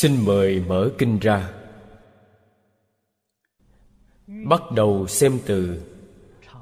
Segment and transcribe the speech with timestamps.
[0.00, 1.50] xin mời mở kinh ra.
[4.26, 5.82] Bắt đầu xem từ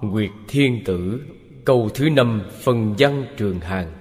[0.01, 1.20] nguyệt thiên tử,
[1.65, 3.93] câu thứ năm, phần văn trường hàng.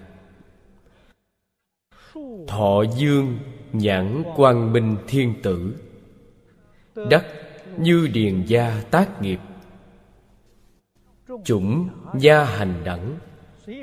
[2.47, 3.37] Thọ dương
[3.73, 5.75] nhãn quang minh thiên tử,
[7.09, 7.25] đắc
[7.77, 9.39] như điền gia tác nghiệp.
[11.43, 11.89] Chủng
[12.19, 13.17] gia hành đẳng,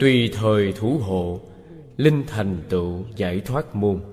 [0.00, 1.40] tùy thời thủ hộ,
[1.96, 4.11] linh thành tựu giải thoát môn.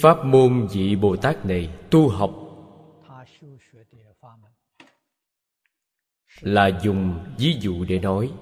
[0.00, 2.42] Pháp môn vị bồ tát này tu học
[6.40, 8.32] là dùng ví dụ để nói.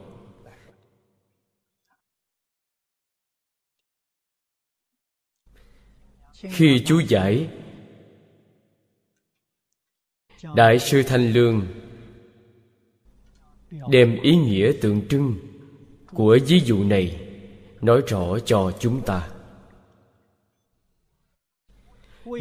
[6.33, 7.51] Khi chú giải,
[10.57, 11.67] đại sư thanh lương
[13.91, 15.35] đem ý nghĩa tượng trưng
[16.07, 17.29] của ví dụ này
[17.81, 19.40] nói rõ cho chúng ta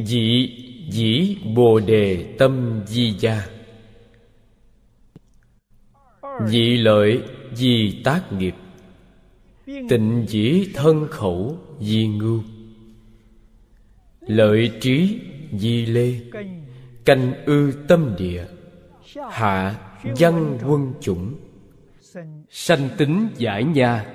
[0.05, 0.55] dị
[0.89, 3.47] dĩ bồ đề tâm di gia
[6.47, 7.23] dị lợi
[7.53, 8.55] di tác nghiệp.
[9.65, 12.43] Tịnh dĩ thân khẩu di ngưu
[14.21, 15.19] lợi trí
[15.51, 16.15] di lê.
[17.05, 18.45] Canh ư tâm địa.
[19.31, 21.35] Hạ, văn quân chủng.
[22.49, 24.05] Sanh tính giải nha.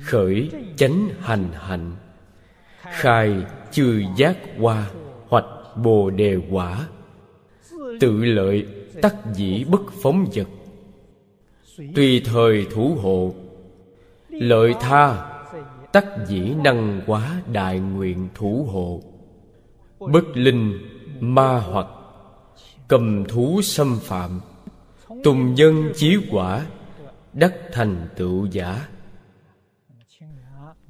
[0.00, 1.96] Khởi, chánh hành hạnh.
[2.82, 4.90] Khai chư giác hoa
[5.28, 6.88] hoạch bồ đề quả.
[8.00, 8.66] Tự lợi
[9.02, 10.48] tắc dĩ bất phóng vật.
[11.94, 13.34] Tùy thời thủ hộ,
[14.28, 15.28] lợi tha
[15.92, 19.02] tắc dĩ năng quá đại nguyện thủ hộ.
[19.98, 20.78] Bất linh,
[21.20, 21.86] ma hoặc,
[22.88, 24.40] cầm thú xâm phạm,
[25.24, 26.66] tùng nhân chí quả,
[27.32, 28.88] đắc thành tựu giả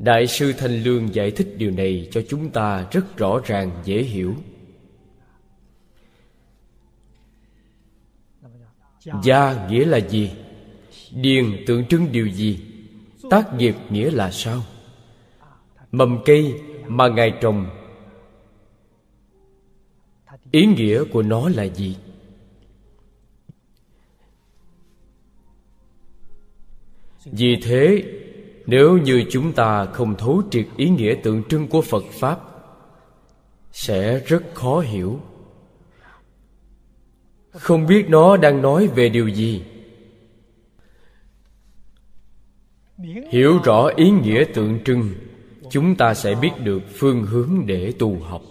[0.02, 4.02] đại sư thanh lương giải thích điều này cho chúng ta rất rõ ràng, dễ
[4.02, 4.34] hiểu.
[9.22, 10.30] Gia nghĩa là gì?
[11.12, 12.60] Điền tượng trưng điều gì?
[13.30, 14.62] Tác nghiệp nghĩa là sao?
[15.92, 17.66] Mầm cây mà ngài trồng,
[20.50, 21.96] ý nghĩa của nó là gì?
[27.24, 28.04] Vì thế
[28.66, 32.40] nếu như chúng ta không thấu triệt ý nghĩa tượng trưng của phật pháp,
[33.72, 35.20] sẽ rất khó hiểu.
[37.50, 39.64] Không biết nó đang nói về điều gì.
[43.30, 45.14] Hiểu rõ ý nghĩa tượng trưng,
[45.70, 48.42] chúng ta sẽ biết được phương hướng để tu học.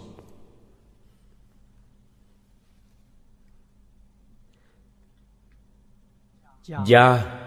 [6.86, 7.38] Gia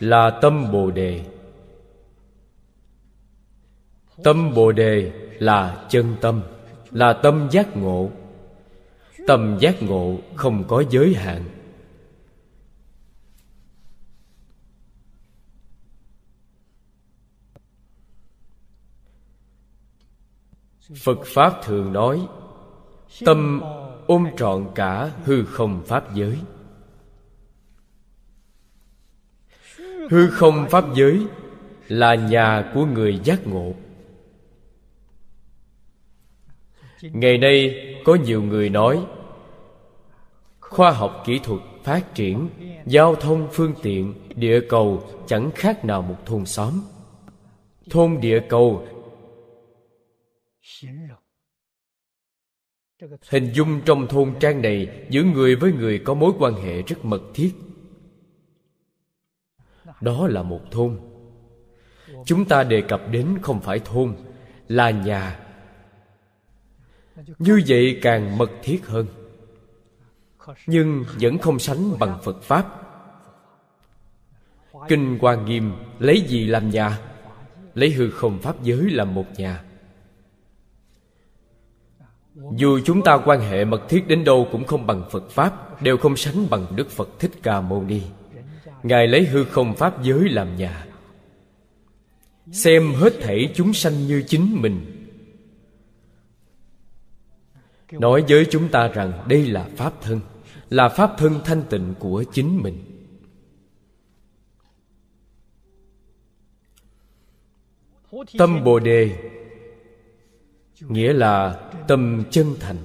[0.00, 1.24] là tâm bồ đề
[4.24, 6.42] tâm bồ đề là chân tâm,
[6.90, 8.10] là tâm giác ngộ.
[9.26, 11.44] Tâm giác ngộ không có giới hạn.
[20.94, 22.28] Phật pháp thường nói,
[23.24, 23.60] tâm
[24.06, 26.38] ôm trọn cả hư không pháp giới.
[30.10, 31.26] Hư không pháp giới
[31.88, 33.74] là nhà của người giác ngộ.
[37.02, 37.74] Ngày nay
[38.04, 39.06] có nhiều người nói
[40.60, 42.48] khoa học kỹ thuật phát triển
[42.86, 46.82] giao thông phương tiện địa cầu chẳng khác nào một thôn xóm.
[47.90, 48.86] Thôn địa cầu
[53.30, 57.04] hình dung trong thôn trang này giữa người với người có mối quan hệ rất
[57.04, 57.52] mật thiết.
[60.00, 61.00] Đó là một thôn.
[62.24, 64.16] Chúng ta đề cập đến không phải thôn
[64.68, 65.45] là nhà
[67.38, 69.06] như vậy càng mật thiết hơn.
[70.66, 72.82] Nhưng vẫn không sánh bằng phật pháp.
[74.88, 76.98] Kinh hoa nghiêm lấy gì làm nhà?
[77.74, 79.62] Lấy hư không pháp giới làm một nhà.
[82.56, 85.96] Dù chúng ta quan hệ mật thiết đến đâu cũng không bằng phật pháp, đều
[85.96, 88.02] không sánh bằng đức phật thích ca mâu ni.
[88.82, 90.86] Ngài lấy hư không pháp giới làm nhà.
[92.52, 94.95] Xem hết thảy chúng sanh như chính mình
[97.92, 100.20] nói với chúng ta rằng đây là pháp thân
[100.70, 102.92] là pháp thân thanh tịnh của chính mình.
[108.38, 109.30] Tâm bồ đề
[110.80, 112.76] nghĩa là tâm chân thành.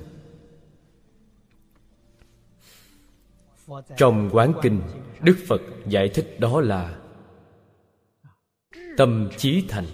[3.98, 4.82] Trong quán kinh
[5.22, 6.98] đức phật giải thích đó là
[8.98, 9.86] tâm chí thành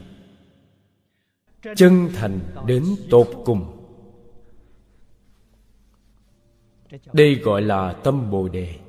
[1.75, 3.76] chân thành đến tột cùng
[7.13, 8.79] đây gọi là tâm bồ đề.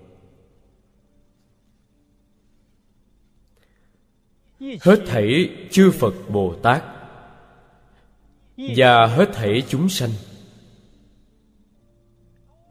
[4.61, 6.85] Hết thảy chư phật bồ tát
[8.57, 10.11] và hết thảy chúng sanh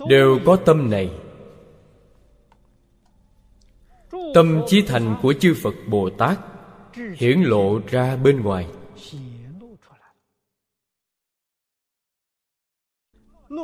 [0.10, 1.12] đều có tâm này.
[4.34, 6.40] Tâm chí thành của chư phật bồ tát
[7.18, 8.68] hiển lộ ra bên ngoài.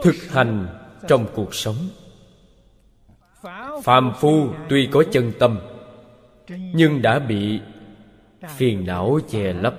[0.04, 1.76] Thực hành trong cuộc sống.
[3.84, 5.60] Phàm phu tuy có chân tâm,
[6.50, 7.60] nhưng đã bị
[8.58, 9.76] phiền não che lấp.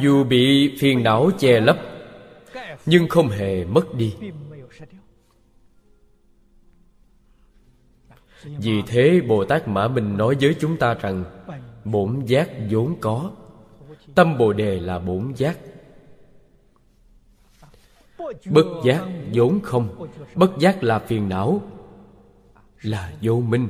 [0.00, 1.78] Dù bị phiền não che lấp,
[2.86, 4.16] nhưng không hề mất đi.
[8.44, 11.24] Vì thế bồ tát mã minh nói với chúng ta rằng
[11.84, 13.30] bổn giác vốn có.
[14.14, 15.58] Tâm bồ đề là bổn giác.
[18.44, 20.08] Bất giác vốn không.
[20.34, 21.62] Bất giác là phiền não,
[22.82, 23.68] là vô minh.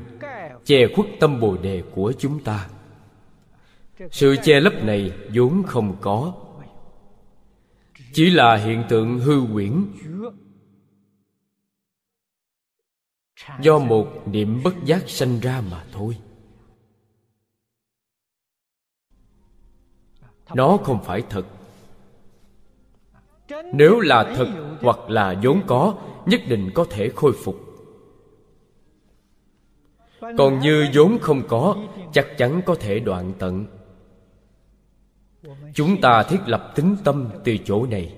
[0.65, 2.69] Che khuất tâm bồ đề của chúng ta.
[4.11, 6.35] Sự che lấp này vốn không có.
[8.13, 9.85] Chỉ là hiện tượng hư quyển
[13.61, 16.17] do một niệm bất giác sanh ra mà thôi.
[20.55, 21.47] Nó không phải thật.
[23.73, 24.49] Nếu là thật
[24.81, 25.95] hoặc là vốn có,
[26.27, 27.61] nhất định có thể khôi phục.
[30.21, 31.77] Còn như vốn không có,
[32.13, 33.67] chắc chắn có thể đoạn tận.
[35.75, 38.15] Chúng ta thiết lập tính tâm từ chỗ này.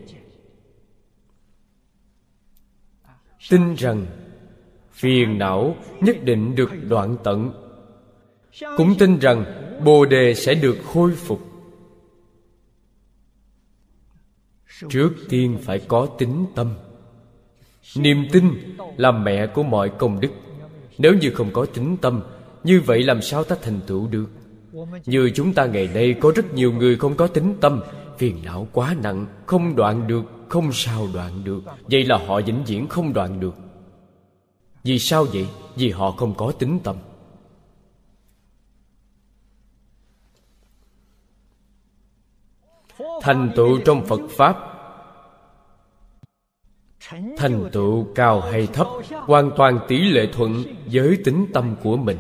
[3.51, 4.07] Tin rằng,
[4.93, 7.53] phiền não nhất định được đoạn tận.
[8.77, 9.45] Cũng tin rằng,
[9.85, 11.54] bồ đề sẽ được khôi phục.
[14.89, 16.75] Trước tiên phải có tính tâm.
[17.97, 20.31] Niềm tin là mẹ của mọi công đức.
[20.99, 22.23] Nếu như không có tính tâm
[22.65, 24.27] như vậy làm sao ta thành tựu được?
[25.07, 27.81] Như chúng ta ngày nay có rất nhiều người không có tính tâm
[28.19, 31.63] phiền não quá nặng không đoạn được không sao đoạn được.
[31.91, 33.55] Vậy là họ vĩnh viễn không đoạn được.
[34.85, 35.47] Vì sao vậy?
[35.77, 36.97] Vì họ không có tính tâm
[43.25, 44.57] thành tựu trong phật pháp.
[47.37, 52.19] Thành tựu cao hay thấp hoàn toàn tỷ lệ thuận với tính tâm của mình.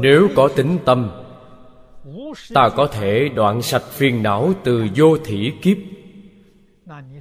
[0.00, 1.10] Nếu có tính tâm,
[2.54, 5.76] ta có thể đoạn sạch phiền não từ vô thỉ kiếp.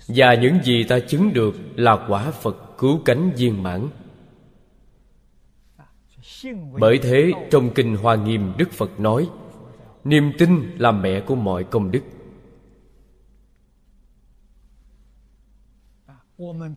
[0.08, 3.88] Và những gì ta chứng được là quả phật cứu cánh viên mãn
[6.80, 9.30] bởi thế, trong kinh hoa nghiêm, đức phật nói,
[10.04, 12.02] niềm tin là mẹ của mọi công đức.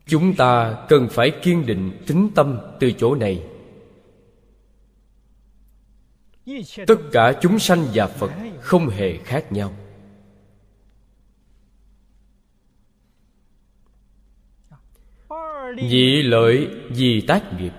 [0.07, 3.47] Chúng ta cần phải kiên định tính tâm từ chỗ này.
[6.87, 9.73] Tất cả chúng sanh và phật không hề khác nhau.
[15.76, 17.73] Nhị lợi, vì tác nghiệp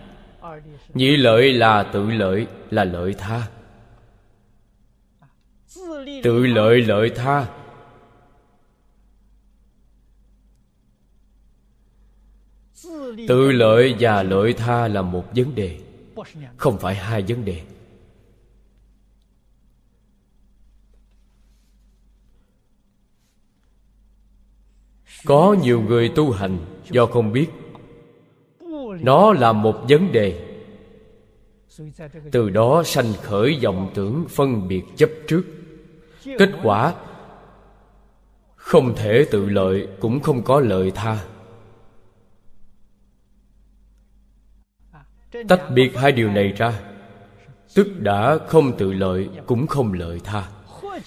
[0.94, 3.48] nhị lợi là tự lợi, là lợi tha.
[6.24, 7.48] Tự lợi lợi tha.
[13.28, 15.80] Tự lợi và lợi tha là một vấn đề,
[16.58, 17.62] không phải hai vấn đề.
[25.26, 26.58] Có nhiều người tu hành
[26.90, 27.48] do không biết.
[29.02, 30.51] Nó là một vấn đề
[32.32, 35.44] từ đó sanh khởi vọng tưởng phân biệt chấp trước.
[36.24, 36.94] Kết quả,
[38.56, 41.26] không thể tự lợi, cũng không có lợi tha.
[45.48, 46.82] Tách biệt hai điều này ra,
[47.76, 50.50] tức đã không tự lợi, cũng không lợi tha.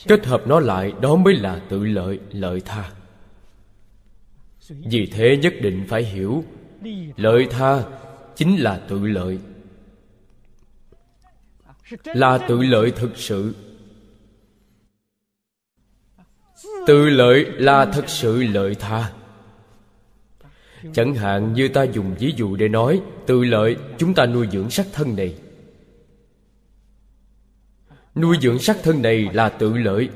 [0.06, 2.90] Kết hợp nó lại, đó mới là tự lợi lợi tha.
[4.68, 6.44] Vì thế nhất định phải hiểu,
[7.16, 7.82] lợi tha
[8.36, 9.38] chính là tự lợi
[12.04, 13.54] là tự lợi thực sự.
[16.86, 19.12] Tự lợi là thật sự lợi tha.
[20.92, 24.70] Chẳng hạn như ta dùng ví dụ để nói, tự lợi, chúng ta nuôi dưỡng
[24.70, 25.34] sắc thân này.
[28.14, 30.08] Nuôi dưỡng sắc thân này là tự lợi,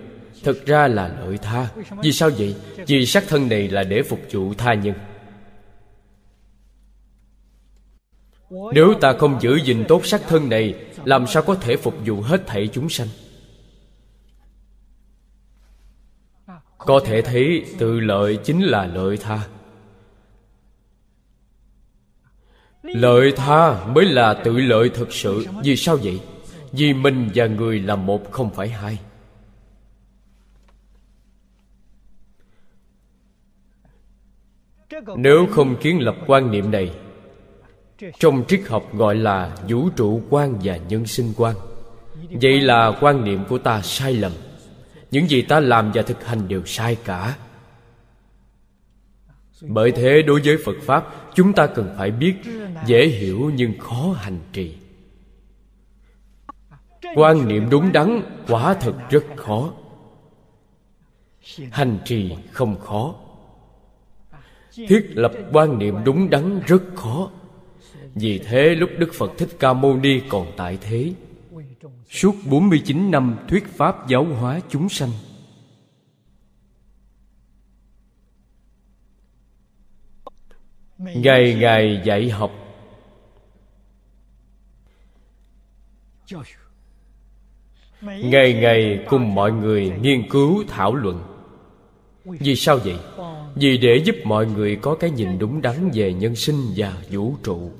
[0.42, 1.68] thực ra là lợi tha.
[2.02, 2.56] Vì sao vậy?
[2.86, 4.94] Vì sắc thân này là để phục vụ tha nhân.
[8.50, 12.20] Nếu ta không giữ gìn tốt sắc thân này làm sao có thể phục vụ
[12.20, 13.08] hết thảy chúng sanh?
[16.78, 19.48] Có thể thấy tự lợi chính là lợi tha.
[22.82, 25.46] Lợi tha mới là tự lợi thực sự.
[25.62, 26.20] Vì sao vậy?
[26.72, 28.98] Vì mình và người là một, không phải hai.
[35.16, 36.94] Nếu không kiến lập quan niệm này
[38.18, 41.56] trong triết học gọi là vũ trụ quan và nhân sinh quan.
[42.30, 44.32] Vậy là quan niệm của ta sai lầm.
[45.10, 47.36] Những gì ta làm và thực hành đều sai cả.
[49.62, 52.34] Bởi thế đối với phật pháp, chúng ta cần phải biết,
[52.86, 54.76] dễ hiểu nhưng khó hành trì.
[57.14, 59.72] Quan niệm đúng đắn, quả thật rất khó.
[61.70, 63.14] Hành trì không khó.
[64.88, 67.30] Thiết lập quan niệm đúng đắn rất khó
[68.20, 71.12] vì thế lúc Đức Phật Thích Ca Mâu Ni còn tại thế.
[72.10, 75.10] Suốt 49 năm thuyết pháp giáo hóa chúng sanh.
[80.98, 82.50] Ngày ngày dạy học.
[88.02, 91.22] Ngày ngày cùng mọi người nghiên cứu thảo luận.
[92.24, 92.98] Vì sao vậy?
[93.54, 97.36] Vì để giúp mọi người có cái nhìn đúng đắn về nhân sinh và vũ
[97.44, 97.70] trụ.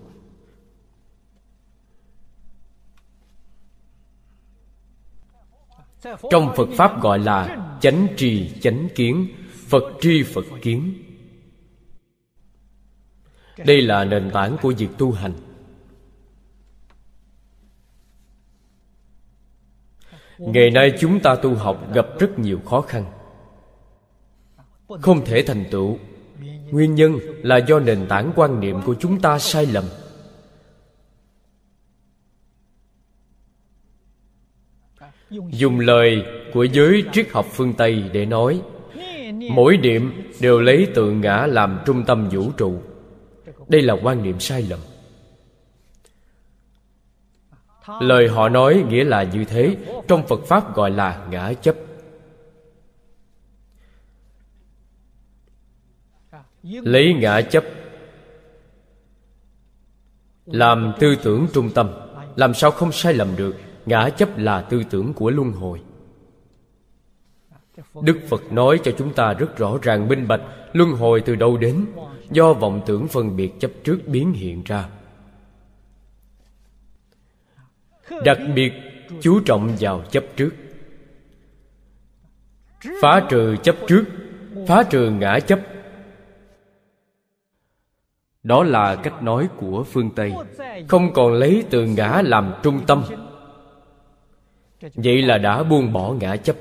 [6.30, 9.28] Trong phật pháp gọi là chánh trì chánh kiến,
[9.66, 10.94] phật tri, phật kiến.
[13.66, 15.32] Đây là nền tảng của việc tu hành.
[20.38, 23.04] Ngày nay chúng ta tu học gặp rất nhiều khó khăn.
[24.88, 25.98] Không thể thành tựu.
[26.70, 29.84] Nguyên nhân là do nền tảng quan niệm của chúng ta sai lầm.
[35.30, 38.62] Dùng lời của giới triết học phương tây để nói,
[39.50, 42.80] mỗi niệm đều lấy tự ngã làm trung tâm vũ trụ.
[43.68, 44.78] Đây là quan niệm sai lầm.
[48.00, 49.76] Lời họ nói nghĩa là như thế,
[50.08, 51.76] trong phật pháp gọi là ngã chấp.
[56.62, 57.64] Lấy ngã chấp
[60.46, 61.90] làm tư tưởng trung tâm,
[62.36, 63.56] làm sao không sai lầm được?
[63.88, 65.80] Ngã chấp là tư tưởng của luân hồi.
[68.02, 70.40] Đức phật nói cho chúng ta rất rõ ràng minh bạch
[70.72, 71.86] luân hồi từ đâu đến,
[72.30, 74.88] do vọng tưởng phân biệt chấp trước biến hiện ra.
[78.24, 78.72] Đặc biệt,
[79.20, 80.50] chú trọng vào chấp trước.
[83.02, 84.04] Phá trừ chấp trước,
[84.68, 85.60] phá trừ ngã chấp.
[88.42, 90.32] Đó là cách nói của phương tây.
[90.88, 93.04] Không còn lấy từ ngã làm trung tâm
[94.80, 96.56] vậy là đã buông bỏ ngã chấp.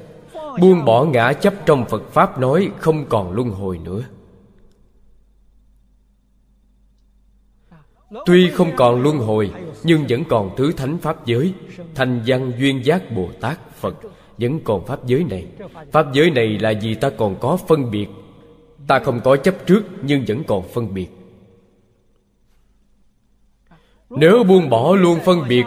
[0.59, 4.03] Buông bỏ ngã chấp trong phật pháp nói không còn luân hồi nữa.
[8.25, 9.51] Tuy không còn luân hồi,
[9.83, 11.53] nhưng vẫn còn thứ thánh pháp giới
[11.95, 13.95] thành văn duyên giác bồ tát phật
[14.37, 15.45] vẫn còn pháp giới này.
[15.91, 18.07] Pháp giới này là vì ta còn có phân biệt.
[18.87, 21.07] Ta không có chấp trước, nhưng vẫn còn phân biệt.
[24.09, 25.63] Nếu buông bỏ luôn phân biệt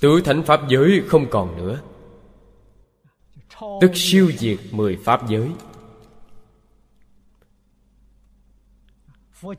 [0.00, 1.80] Tứ thánh pháp giới không còn nữa.
[3.80, 5.48] Tức siêu diệt mười pháp giới.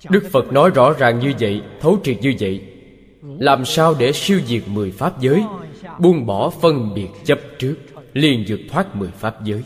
[0.10, 2.74] Đức Phật nói rõ ràng như vậy, Thấu triệt như vậy.
[3.22, 5.44] Làm sao để siêu diệt mười pháp giới,
[6.00, 7.76] Buông bỏ phân biệt chấp trước,
[8.14, 9.64] liền vượt thoát mười pháp giới?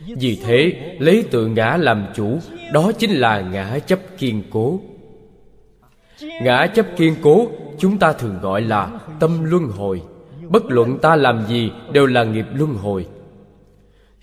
[0.00, 2.38] Vì thế, lấy tự ngã làm chủ,
[2.72, 4.80] Đó chính là ngã chấp kiên cố
[6.22, 7.48] ngã chấp kiên cố,
[7.78, 10.02] chúng ta thường gọi là tâm luân hồi.
[10.48, 13.06] Bất luận ta làm gì đều là nghiệp luân hồi.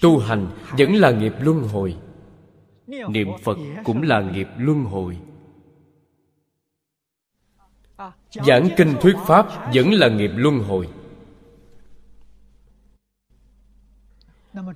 [0.01, 1.95] Tu hành vẫn là nghiệp luân hồi.
[2.87, 5.17] Niệm phật cũng là nghiệp luân hồi.
[8.31, 10.87] Giảng kinh thuyết pháp vẫn là nghiệp luân hồi.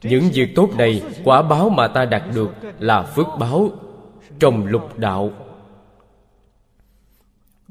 [0.04, 2.50] Những việc tốt này quả báo mà ta đạt được
[2.80, 3.70] là phước báo
[4.40, 5.32] trong lục đạo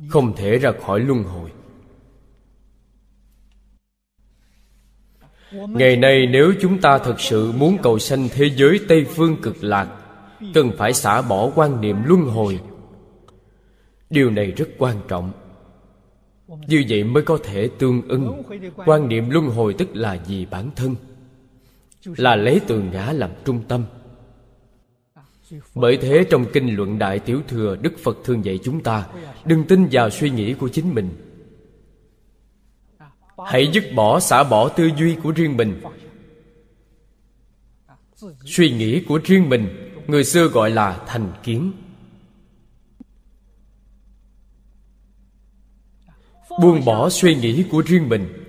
[0.08, 1.50] không thể ra khỏi luân hồi.
[5.52, 9.64] Ngày nay nếu chúng ta thật sự muốn cầu sanh thế giới tây phương cực
[9.64, 9.88] lạc,
[10.54, 12.60] cần phải xả bỏ quan niệm luân hồi.
[14.10, 15.32] Điều này rất quan trọng.
[16.66, 18.42] Như vậy mới có thể tương ưng.
[18.86, 20.94] Quan niệm luân hồi tức là gì bản thân?
[22.04, 23.84] Là lấy từ ngã làm trung tâm
[25.74, 29.06] bởi thế trong kinh luận đại tiểu thừa, đức phật thường dạy chúng ta,
[29.44, 31.10] đừng tin vào suy nghĩ của chính mình.
[33.46, 35.80] Hãy dứt bỏ, xả bỏ tư duy của riêng mình.
[38.44, 41.72] Suy nghĩ của riêng mình, người xưa gọi là thành kiến.
[46.60, 48.39] Buông bỏ suy nghĩ của riêng mình.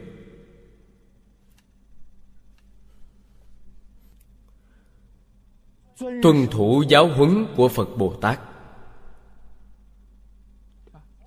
[6.24, 8.40] Tuân thủ giáo huấn của phật bồ tát.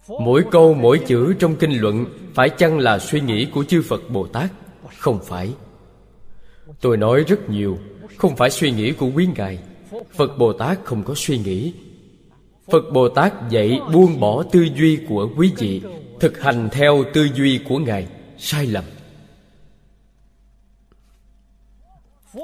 [0.09, 2.05] Mỗi câu, mỗi chữ trong kinh luận
[2.35, 4.53] phải chăng là suy nghĩ của chư phật bồ tát?
[4.99, 5.55] Không phải.
[6.81, 7.79] Tôi nói rất nhiều,
[8.17, 9.59] không phải suy nghĩ của quý ngài.
[10.15, 11.73] Phật bồ tát không có suy nghĩ.
[12.71, 15.83] Phật bồ tát dạy buông bỏ tư duy của quý vị,
[16.21, 18.07] thực hành theo tư duy của ngài,
[18.39, 18.85] sai lầm.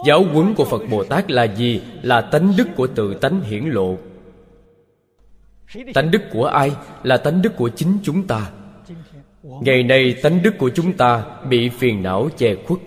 [0.07, 1.83] Giáo huấn của phật bồ tát là gì?
[2.03, 3.97] Là tánh đức của tự tánh hiển lộ.
[5.95, 6.73] Tánh đức của ai?
[7.03, 8.51] Là tánh đức của chính chúng ta.
[9.43, 12.81] Ngày nay, tánh đức của chúng ta bị phiền não che khuất.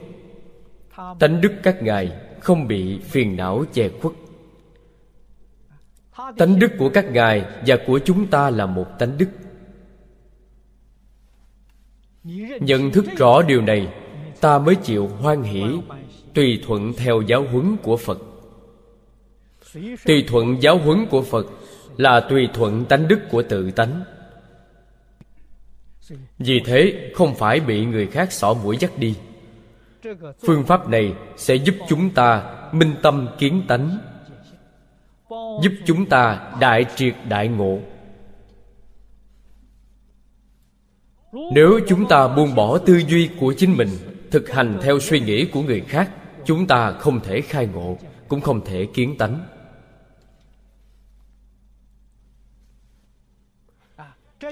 [1.20, 4.14] Tánh đức các ngài không bị phiền não che khuất.
[6.38, 9.30] Tánh đức của các ngài và của chúng ta là một tánh đức.
[12.60, 13.88] Nhận thức rõ điều này,
[14.42, 15.64] ta mới chịu hoan hỷ
[16.34, 18.20] tùy thuận theo giáo huấn của phật.
[20.06, 21.46] Tùy thuận giáo huấn của phật
[21.98, 24.04] là tùy thuận tánh đức của tự tánh.
[26.38, 29.16] Vì thế, không phải bị người khác xỏ mũi dắt đi.
[30.46, 33.98] Phương pháp này sẽ giúp chúng ta minh tâm kiến tánh,
[35.64, 37.80] giúp chúng ta đại triệt đại ngộ.
[41.54, 43.90] Nếu chúng ta buông bỏ tư duy của chính mình
[44.32, 46.12] thực hành theo suy nghĩ của người khác
[46.46, 49.48] chúng ta không thể khai ngộ, cũng không thể kiến tánh.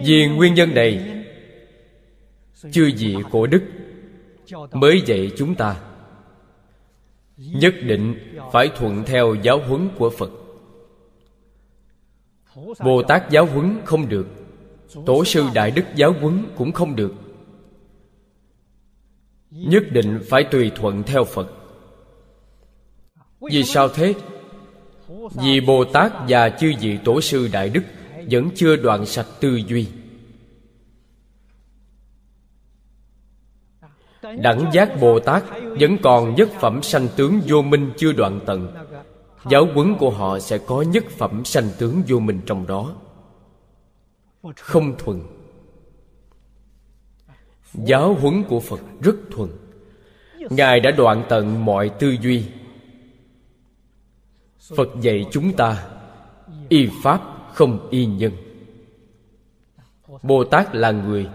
[0.04, 1.24] Vì nguyên nhân này
[2.72, 3.64] chưa gì cổ đức
[4.72, 5.82] mới dạy chúng ta
[7.38, 10.32] nhất định phải thuận theo giáo huấn của phật.
[12.86, 14.28] Bồ tát giáo huấn không được,
[15.06, 17.14] tổ sư đại đức giáo huấn cũng không được.
[19.52, 21.61] Nhất định phải tùy thuận theo phật
[23.42, 24.14] vì sao thế?
[25.34, 27.84] Vì bồ tát và chư vị tổ sư đại đức
[28.30, 29.88] vẫn chưa đoạn sạch tư duy.
[34.22, 35.44] Đẳng giác bồ tát
[35.80, 38.76] vẫn còn nhất phẩm sanh tướng vô minh chưa đoạn tận.
[39.50, 42.96] Giáo huấn của họ sẽ có nhất phẩm sanh tướng vô minh trong đó.
[44.56, 45.22] Không thuần.
[47.74, 49.50] Giáo huấn của phật rất thuần.
[50.50, 52.46] Ngài đã đoạn tận mọi tư duy
[54.70, 55.88] phật dạy chúng ta,
[56.70, 57.22] y pháp
[57.54, 58.32] không y nhân.
[60.24, 61.30] Bồ tát là người.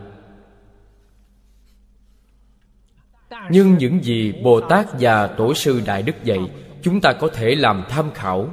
[3.50, 6.38] Nhưng những gì bồ tát và tổ sư đại đức dạy,
[6.82, 8.48] chúng ta có thể làm tham khảo.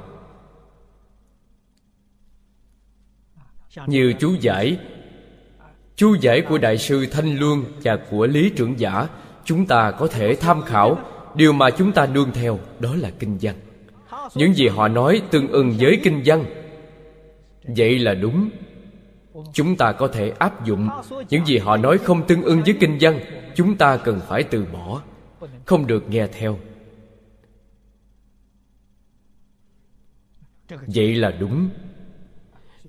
[3.88, 4.78] Như chú giải
[5.96, 9.08] chú giải của đại sư thanh luân và của lý trưởng giả,
[9.46, 10.98] chúng ta có thể tham khảo.
[11.36, 13.56] Điều mà chúng ta nương theo đó là kinh văn
[14.36, 16.46] những gì họ nói tương ưng với kinh văn.
[17.64, 18.50] Vậy là đúng.
[19.54, 20.90] Chúng ta có thể áp dụng.
[21.30, 23.20] Những gì họ nói không tương ưng với kinh văn,
[23.56, 25.02] chúng ta cần phải từ bỏ.
[25.66, 26.60] Không được nghe theo.
[30.70, 31.70] Vậy là đúng.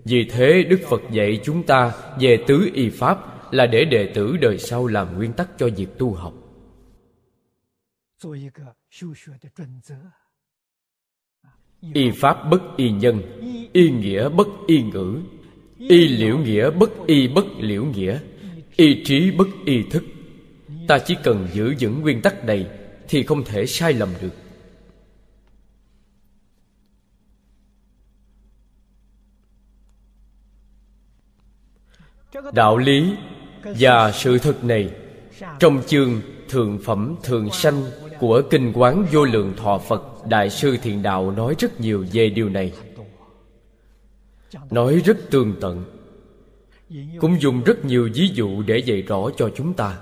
[0.05, 3.19] Vì thế đức phật dạy chúng ta về tứ y pháp
[3.53, 6.35] là để đệ tử đời sau làm nguyên tắc cho việc tu học
[11.93, 13.23] y pháp bất y nhân,
[13.73, 15.21] y nghĩa bất y ngữ,
[15.79, 18.19] y liễu nghĩa bất y bất liễu nghĩa,
[18.77, 20.05] y trí bất y thức.
[20.89, 22.67] Ta chỉ cần giữ vững nguyên tắc này
[23.09, 24.31] thì không thể sai lầm được.
[32.53, 33.15] Đạo lý
[33.65, 34.91] và sự thật này
[35.59, 37.83] trong chương thượng phẩm thường sanh
[38.19, 42.31] của kinh quán vô lượng thọ phật đại sư thiện đạo nói rất nhiều về
[42.31, 42.73] điều này.
[44.71, 45.85] Nói rất tường tận,
[47.21, 49.99] cũng dùng rất nhiều ví dụ để dạy rõ cho chúng ta.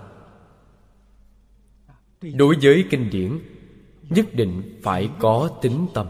[2.34, 3.38] Đối với kinh điển,
[4.10, 6.06] nhất định phải có tính tâm.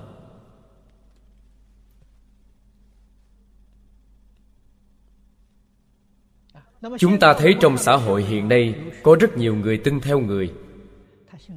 [6.98, 10.52] Chúng ta thấy trong xã hội hiện nay có rất nhiều người tin theo người.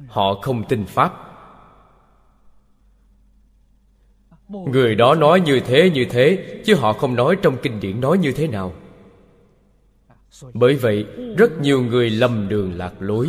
[0.08, 1.25] Họ không tin pháp.
[4.48, 8.18] Người đó nói như thế như thế, chứ họ không nói trong kinh điển nói
[8.18, 8.72] như thế nào.
[10.54, 11.06] Bởi vậy,
[11.36, 13.28] rất nhiều người lầm đường lạc lối.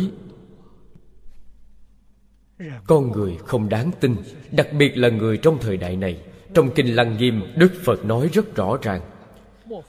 [2.86, 4.16] Con người không đáng tin,
[4.50, 6.20] đặc biệt là người trong thời đại này.
[6.54, 9.00] Trong kinh lăng nghiêm, đức phật nói rất rõ ràng.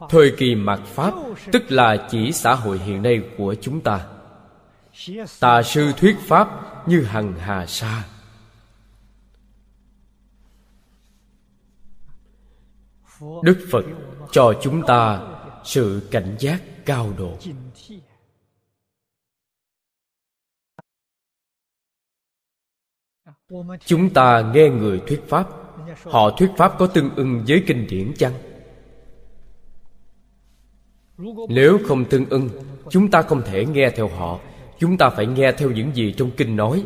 [0.09, 1.13] Thời kỳ mạt pháp,
[1.51, 4.05] tức là chỉ xã hội hiện nay của chúng ta.
[5.39, 6.47] Tà sư thuyết pháp
[6.87, 8.03] như hằng hà sa.
[13.43, 13.85] Đức phật
[14.31, 15.21] cho chúng ta
[15.63, 17.37] sự cảnh giác cao độ.
[23.85, 25.47] Chúng ta nghe người thuyết pháp.
[26.03, 28.33] Họ thuyết pháp có tương ưng với kinh điển chăng?
[31.49, 32.49] Nếu không tương ưng,
[32.89, 34.39] chúng ta không thể nghe theo họ.
[34.79, 36.85] Chúng ta phải nghe theo những gì trong kinh nói.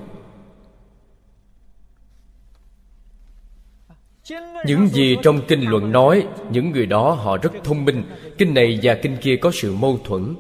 [4.66, 8.04] Những gì trong kinh luận nói, những người đó họ rất thông minh.
[8.38, 10.36] Kinh này và kinh kia có sự mâu thuẫn.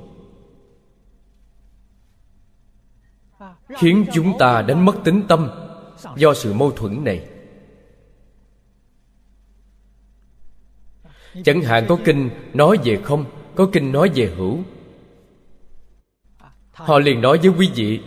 [3.77, 5.49] Khiến chúng ta đánh mất tính tâm
[6.15, 7.21] do sự mâu thuẫn này.
[11.43, 14.59] Chẳng hạn có kinh nói về không, có kinh nói về hữu.
[16.71, 18.01] Họ liền nói với quý vị,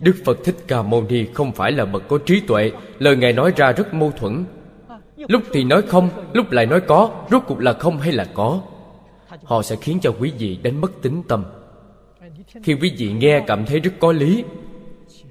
[0.00, 2.72] đức phật thích ca mâu ni không phải là bậc có trí tuệ.
[2.98, 4.44] Lời ngài nói ra rất mâu thuẫn
[5.28, 8.60] lúc thì nói không, lúc lại nói có, rốt cuộc là không hay là có?
[9.44, 11.44] Họ sẽ khiến cho quý vị đánh mất tính tâm.
[12.62, 14.44] Khi quý vị nghe cảm thấy rất có lý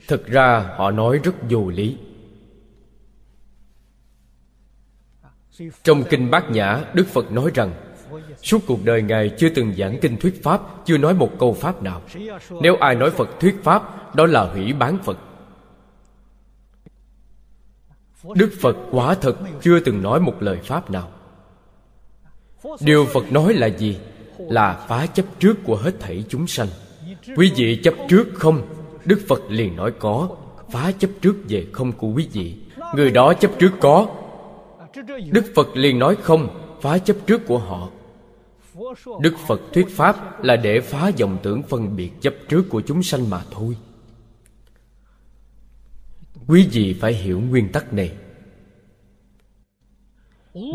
[0.09, 1.97] thực ra họ nói rất vô lý.
[5.83, 7.73] Trong kinh bát nhã, đức phật nói rằng,
[8.43, 11.83] suốt cuộc đời ngài chưa từng giảng kinh thuyết pháp, chưa nói một câu pháp
[11.83, 12.01] nào.
[12.61, 15.17] Nếu ai nói phật thuyết pháp, đó là hủy bán phật
[18.35, 21.09] đức phật quả thật chưa từng nói một lời pháp nào.
[22.79, 23.97] Điều phật nói là gì?
[24.37, 26.67] Là phá chấp trước của hết thảy chúng sanh.
[27.37, 28.61] Quý vị chấp trước không?
[29.05, 30.29] Đức phật liền nói có.
[30.71, 32.55] Phá chấp trước về không của quý vị.
[32.95, 34.07] Người đó chấp trước có.
[35.31, 36.49] Đức phật liền nói không.
[36.81, 37.89] Phá chấp trước của họ.
[39.21, 43.03] Đức phật thuyết pháp là để phá dòng tưởng phân biệt chấp trước của chúng
[43.03, 43.75] sanh mà thôi
[46.49, 48.11] quý vị phải hiểu nguyên tắc này.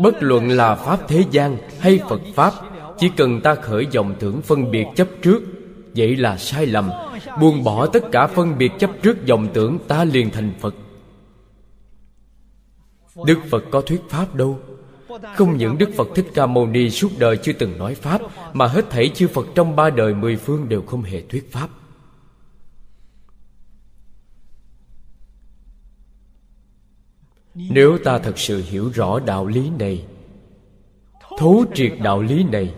[0.03, 2.53] Bất luận là pháp thế gian hay phật pháp,
[2.97, 5.43] chỉ cần ta khởi dòng tưởng phân biệt chấp trước,
[5.95, 6.89] vậy là sai lầm.
[7.41, 10.75] Buông bỏ tất cả phân biệt chấp trước dòng tưởng, ta liền thành phật.
[13.25, 14.59] Đức phật có thuyết pháp đâu?
[15.35, 18.21] Không những đức phật thích ca mâu ni suốt đời chưa từng nói pháp,
[18.53, 21.69] mà hết thảy chư phật trong ba đời mười phương đều không hề thuyết pháp.
[27.55, 30.05] Nếu ta thật sự hiểu rõ đạo lý này,
[31.37, 32.73] thấu triệt đạo lý này,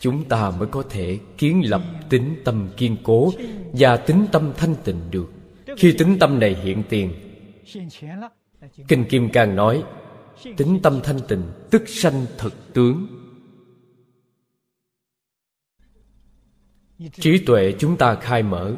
[0.00, 3.32] chúng ta mới có thể kiến lập tính tâm kiên cố
[3.72, 5.32] và tính tâm thanh tịnh được.
[5.76, 7.12] Khi tính tâm này hiện tiền,
[8.88, 9.84] kinh kim cang nói,
[10.56, 13.06] tính tâm thanh tịnh, tức sanh thật tướng.
[17.12, 18.76] Trí tuệ chúng ta khai mở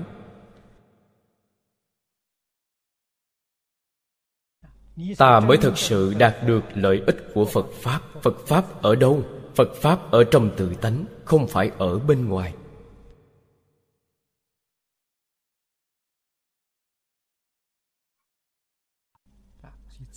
[5.18, 8.02] ta mới thật sự đạt được lợi ích của phật pháp.
[8.22, 9.24] Phật pháp ở đâu?
[9.54, 12.54] Phật pháp ở trong tự tánh, không phải ở bên ngoài.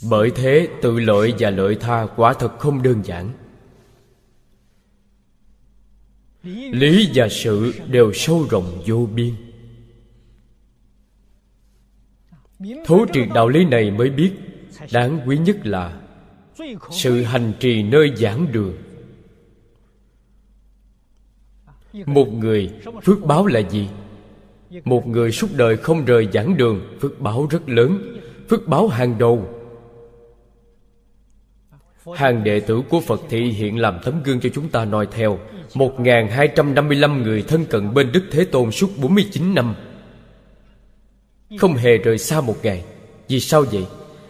[0.10, 3.34] Bởi thế, tự lợi và lợi tha quả thật không đơn giản.
[6.72, 9.36] Lý và sự đều sâu rộng vô biên.
[12.86, 14.32] Thấu triệt đạo lý này mới biết
[14.92, 16.02] đáng quý nhất là
[16.92, 18.78] sự hành trì nơi giảng đường.
[22.06, 22.70] Một người
[23.04, 23.90] phước báo là gì?
[24.86, 29.18] Một người suốt đời không rời giảng đường, phước báo rất lớn, phước báo hàng
[29.18, 29.48] đầu.
[32.16, 35.40] Hàng đệ tử của Phật thị hiện làm tấm gương cho chúng ta noi theo.
[35.74, 39.76] 1.255 người thân cận bên Đức Thế Tôn suốt 49 năm.
[41.58, 42.84] Không hề rời xa một ngày.
[43.28, 43.86] Vì sao vậy?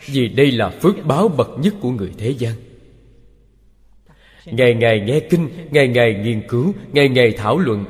[0.06, 2.54] Vì đây là phước báo bậc nhất của người thế gian.
[4.46, 7.86] Ngày ngày nghe kinh, ngày ngày nghiên cứu, ngày ngày thảo luận,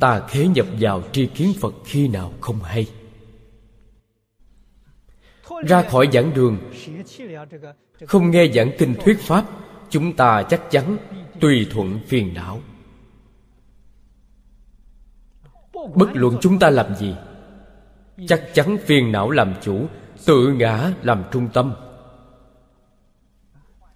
[0.00, 2.86] ta khế nhập vào tri kiến phật khi nào không hay.
[5.66, 6.58] Ra khỏi giảng đường,
[8.06, 9.44] không nghe giảng kinh thuyết pháp,
[9.90, 10.96] chúng ta chắc chắn
[11.40, 12.60] tùy thuận phiền não.
[15.94, 17.14] Bất luận chúng ta làm gì,
[18.28, 19.86] chắc chắn phiền não làm chủ
[20.26, 21.74] tự ngã làm trung tâm.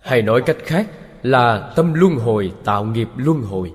[0.01, 0.91] Hay nói cách khác
[1.23, 3.75] là tâm luân hồi tạo nghiệp luân hồi.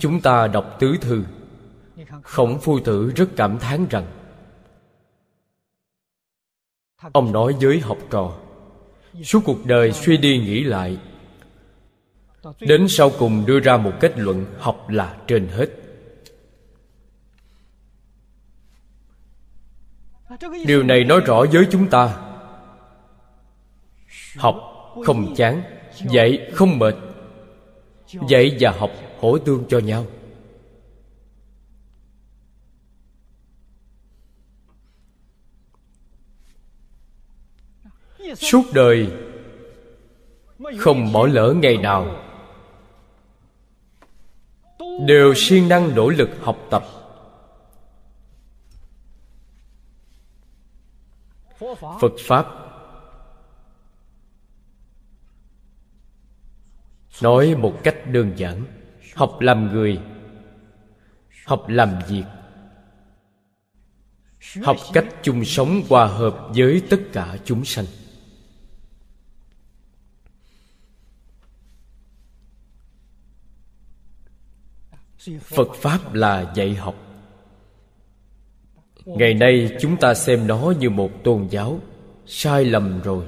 [0.00, 1.24] Chúng ta đọc tứ thư.
[2.22, 4.06] Khổng phu tử rất cảm thán rằng,
[7.12, 8.45] ông nói với học trò
[9.24, 10.98] suốt cuộc đời suy đi nghĩ lại,
[12.60, 15.66] đến sau cùng đưa ra một kết luận học là trên hết.
[20.66, 22.16] Điều này nói rõ với chúng ta.
[24.36, 24.54] Học
[25.04, 25.62] không chán,
[26.10, 26.94] dạy không mệt.
[28.28, 30.06] Dạy và học hỗ tương cho nhau.
[38.34, 39.08] Suốt đời
[40.78, 42.22] không bỏ lỡ ngày nào.
[45.06, 46.84] đều siêng năng nỗ lực học tập.
[52.00, 52.46] Phật pháp
[57.22, 58.64] nói một cách đơn giản.
[59.14, 60.00] Học làm người
[61.44, 62.24] học làm việc.
[64.62, 67.84] Học cách chung sống hòa hợp với tất cả chúng sanh
[75.40, 76.94] phật pháp là dạy học.
[79.04, 81.80] Ngày nay chúng ta xem nó như một tôn giáo,
[82.26, 83.26] sai lầm rồi.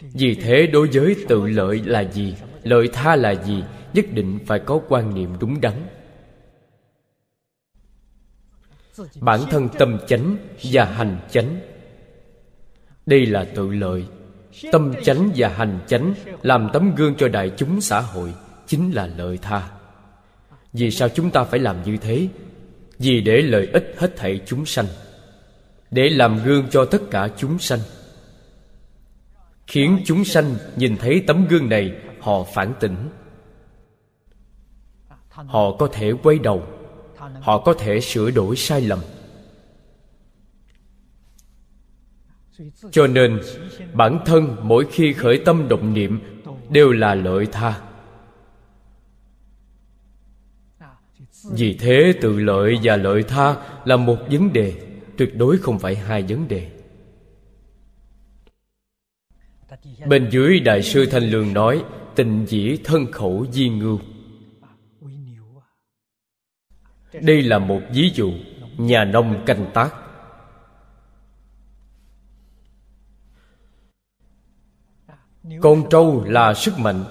[0.00, 4.58] Vì thế đối với tự lợi là gì, lợi tha là gì, nhất định phải
[4.58, 5.86] có quan niệm đúng đắn.
[9.20, 10.36] Bản thân tâm chánh
[10.72, 11.60] và hành chánh,
[13.06, 14.04] đây là tự lợi
[14.72, 18.34] tâm chánh và hành chánh làm tấm gương cho đại chúng xã hội
[18.66, 19.68] chính là lợi tha.
[20.72, 22.28] Vì sao chúng ta phải làm như thế?
[22.98, 24.86] Vì để lợi ích hết thảy chúng sanh,
[25.90, 27.78] để làm gương cho tất cả chúng sanh.
[29.66, 32.96] Khiến chúng sanh nhìn thấy tấm gương này, họ phản tỉnh.
[35.28, 36.62] Họ có thể quay đầu,
[37.40, 38.98] họ có thể sửa đổi sai lầm.
[42.90, 43.40] Cho nên,
[43.92, 46.20] bản thân mỗi khi khởi tâm động niệm
[46.70, 47.80] đều là lợi tha.
[51.50, 54.74] Vì thế, tự lợi và lợi tha là một vấn đề,
[55.16, 56.70] tuyệt đối không phải hai vấn đề.
[60.06, 64.00] Bên dưới đại sư thanh lương nói, tình dĩ thân khẩu di ngưu.
[67.12, 68.32] Đây là một ví dụ,
[68.78, 70.03] nhà nông canh tác.
[75.60, 77.04] Con trâu là sức mạnh.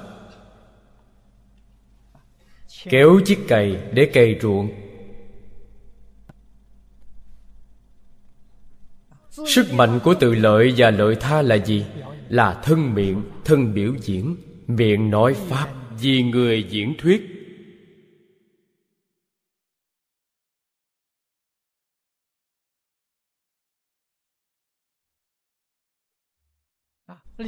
[2.83, 4.69] Kéo chiếc cày để cày ruộng.
[9.47, 11.85] Sức mạnh của tự lợi và lợi tha là gì?
[12.29, 14.35] Là thân miệng thân biểu diễn.
[14.67, 17.21] Miệng nói pháp vì người diễn thuyết.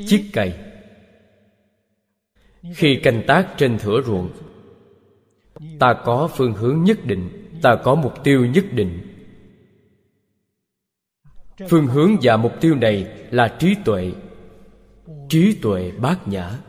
[0.07, 0.74] Chiếc cày
[2.73, 4.29] khi canh tác trên thửa ruộng,
[5.79, 8.99] ta có phương hướng nhất định, ta có mục tiêu nhất định.
[11.69, 14.11] Phương hướng và mục tiêu này là trí tuệ
[15.29, 16.59] trí tuệ bát nhã.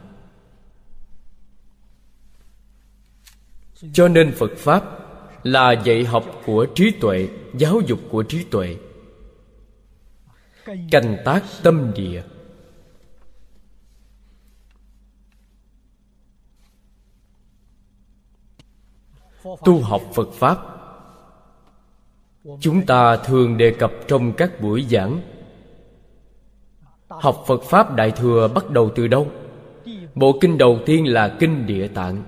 [3.93, 4.85] Cho nên phật pháp
[5.43, 8.77] là dạy học của trí tuệ, giáo dục của trí tuệ.
[10.91, 12.23] Canh tác tâm địa.
[19.65, 20.59] Tu học phật pháp.
[22.61, 25.21] Chúng ta thường đề cập trong các buổi giảng.
[27.09, 29.31] Học phật pháp đại thừa bắt đầu từ đâu?
[30.15, 32.23] Bộ kinh đầu tiên là kinh địa tạng.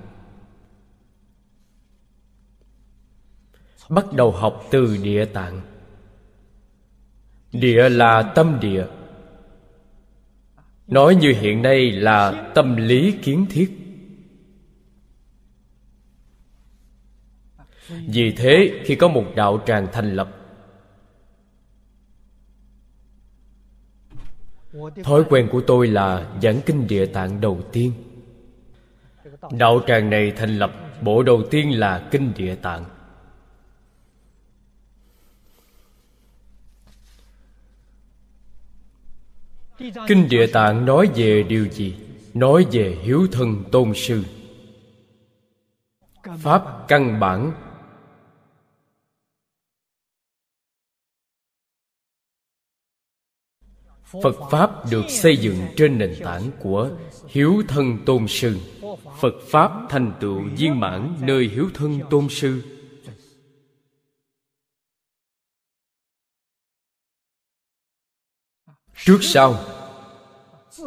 [3.89, 5.61] Bắt đầu học từ địa tạng.
[7.51, 8.85] Địa là tâm địa.
[10.87, 13.78] Nói như hiện nay là tâm lý kiến thiết.
[17.89, 20.35] Vì thế, khi có một đạo tràng thành lập,
[25.03, 27.91] thói quen của tôi là giảng kinh địa tạng đầu tiên.
[29.51, 30.71] Đạo tràng này thành lập,
[31.01, 32.85] bộ đầu tiên là kinh địa tạng.
[40.07, 41.95] Kinh địa tạng nói về điều gì?
[42.33, 44.23] Nói về hiếu thân tôn sư.
[46.37, 47.51] Pháp căn bản
[54.11, 56.89] phật pháp được xây dựng trên nền tảng của
[57.27, 58.57] hiếu thân tôn sư.
[59.19, 62.61] Phật pháp thành tựu viên mãn nơi hiếu thân tôn sư.
[69.05, 69.55] Trước sau,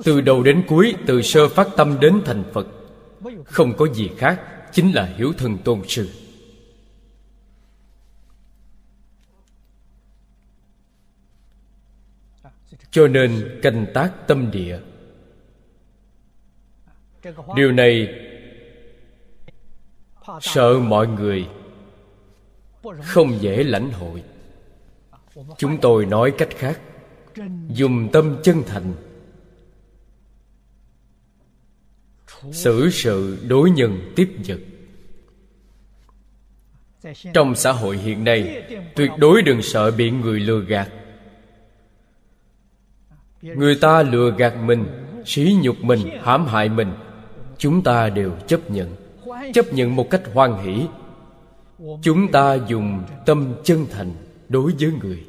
[0.04, 2.66] từ đầu đến cuối, từ sơ phát tâm đến thành phật,
[3.44, 4.40] không có gì khác,
[4.72, 6.08] chính là hiếu thân tôn sư.
[12.92, 14.78] Cho nên canh tác tâm địa.
[17.56, 18.08] Điều này
[20.40, 21.48] sợ mọi người
[23.02, 24.22] không dễ lãnh hội.
[25.58, 26.80] Chúng tôi nói cách khác,
[27.68, 28.94] dùng tâm chân thành,
[32.52, 34.60] xử sự đối nhân tiếp vật.
[37.34, 38.62] Trong xã hội hiện nay,
[38.96, 40.88] tuyệt đối đừng sợ bị người lừa gạt
[43.42, 44.84] người ta lừa gạt mình,
[45.24, 46.92] sỉ nhục mình, hãm hại mình.
[47.58, 48.96] Chúng ta đều chấp nhận
[49.54, 50.86] chấp nhận một cách hoan hỷ.
[52.02, 54.12] Chúng ta dùng tâm chân thành
[54.48, 55.24] đối với người.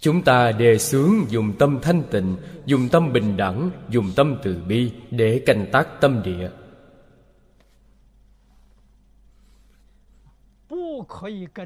[0.00, 4.56] Chúng ta đề xướng dùng tâm thanh tịnh, dùng tâm bình đẳng, dùng tâm từ
[4.68, 6.50] bi để canh tác tâm địa.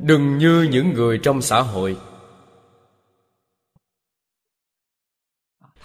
[0.00, 1.96] Đừng như những người trong xã hội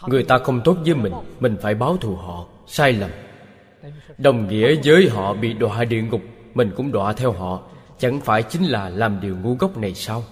[0.08, 2.48] người ta không tốt với mình mình phải báo thù họ.
[2.68, 3.10] Sai lầm.
[4.18, 6.22] Đồng nghĩa với họ bị đọa địa ngục,
[6.54, 7.64] mình cũng đọa theo họ.
[8.00, 10.24] Chẳng phải chính là làm điều ngu ngốc này sao?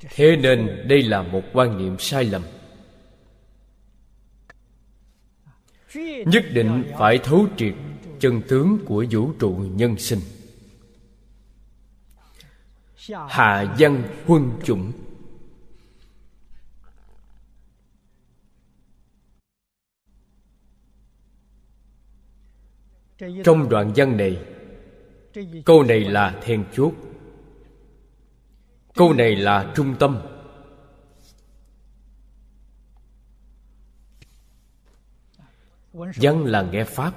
[0.00, 2.42] Thế nên đây là một quan niệm sai lầm.
[6.26, 7.74] Nhất định phải thấu triệt
[8.20, 10.18] chân tướng của vũ trụ nhân sinh
[13.28, 14.92] hạ dân huân chủng.
[23.44, 24.44] Trong đoạn văn này,
[25.64, 26.92] câu này là then chốt.
[28.94, 30.22] Câu này là trung tâm.
[35.92, 37.14] Văn là nghe pháp.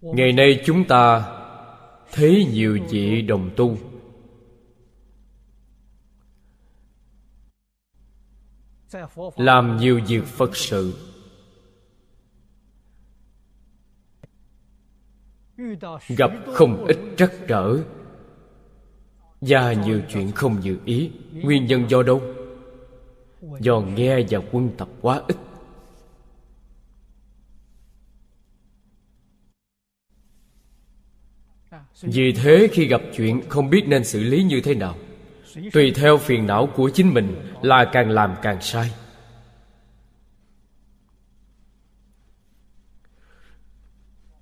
[0.00, 1.32] Ngày nay chúng ta
[2.12, 3.76] thấy nhiều vị đồng tu.
[9.36, 10.94] Làm nhiều việc phật sự.
[16.08, 17.78] Gặp không ít trắc trở
[19.40, 21.10] và nhiều chuyện không dự ý.
[21.32, 22.22] Nguyên nhân do đâu?
[23.60, 25.36] Do nghe và quân tập quá ít.
[32.02, 34.96] Vì thế khi gặp chuyện không biết nên xử lý như thế nào.
[35.72, 38.90] Tùy theo phiền não của chính mình là càng làm càng sai.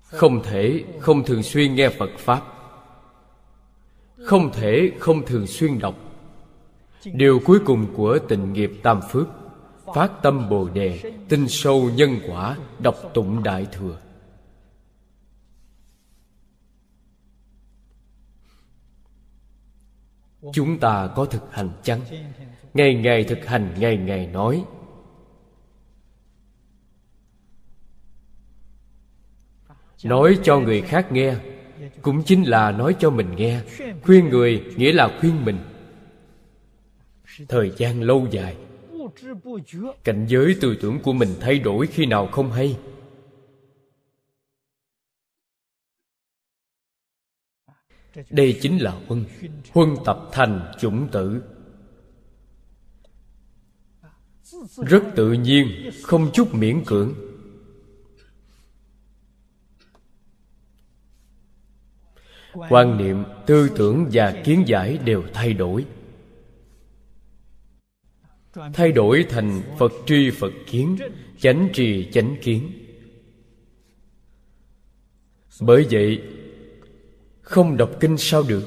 [0.01, 2.41] Không thể không thường xuyên nghe phật pháp.
[4.17, 5.95] Không thể không thường xuyên đọc.
[7.05, 9.27] Điều cuối cùng của tịnh nghiệp tam phước
[9.95, 13.97] phát tâm bồ đề tin sâu nhân quả đọc tụng đại thừa
[20.53, 22.01] chúng ta có thực hành chăng?
[22.73, 24.63] Ngày ngày thực hành, ngày ngày nói.
[30.03, 31.35] Nói cho người khác nghe,
[32.01, 33.61] cũng chính là nói cho mình nghe.
[34.03, 35.57] Khuyên người nghĩa là khuyên mình.
[37.47, 38.55] Thời gian lâu dài,
[40.03, 42.77] cảnh giới tư tưởng của mình thay đổi khi nào không hay.
[48.29, 49.25] đây chính là huân.
[49.71, 51.43] Huân tập thành chủng tử.
[54.87, 57.13] Rất tự nhiên, không chút miễn cưỡng.
[62.69, 65.85] Quan niệm, tư tưởng và kiến giải đều thay đổi.
[68.73, 70.97] Thay đổi thành phật tri phật kiến,
[71.39, 72.71] chánh trì chánh kiến.
[75.61, 76.21] Bởi vậy
[77.49, 78.63] không đọc kinh sao được?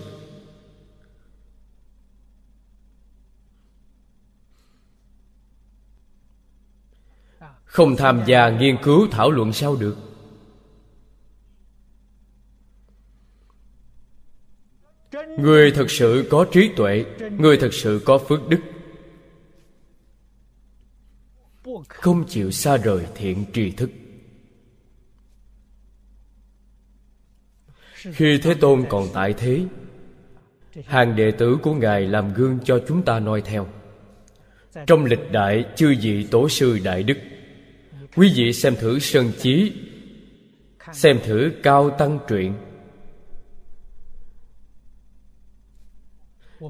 [7.64, 9.96] Không tham gia nghiên cứu thảo luận sao được?
[15.38, 17.04] Người thật sự có trí tuệ,
[17.38, 18.60] người thật sự có phước đức.
[21.88, 23.90] Không chịu xa rời thiện tri thức.
[28.10, 29.60] Khi thế tôn còn tại thế,
[30.84, 33.66] hàng đệ tử của ngài làm gương cho chúng ta noi theo.
[34.86, 37.18] Trong lịch đại chư vị tổ sư đại đức,
[38.16, 39.72] quý vị xem thử sơn chí,
[40.92, 42.54] xem thử cao tăng truyện.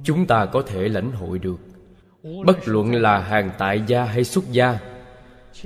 [0.04, 1.60] Chúng ta có thể lãnh hội được.
[2.46, 4.78] Bất luận là hàng tại gia hay xuất gia,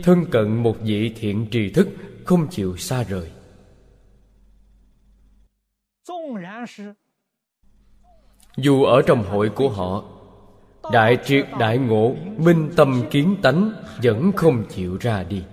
[0.03, 1.89] thân cận một vị thiện trì thức
[2.25, 3.31] không chịu xa rời
[8.57, 10.05] dù ở trong hội của họ,
[10.93, 15.45] đại triệt đại ngộ, minh tâm kiến tánh vẫn không chịu ra đi.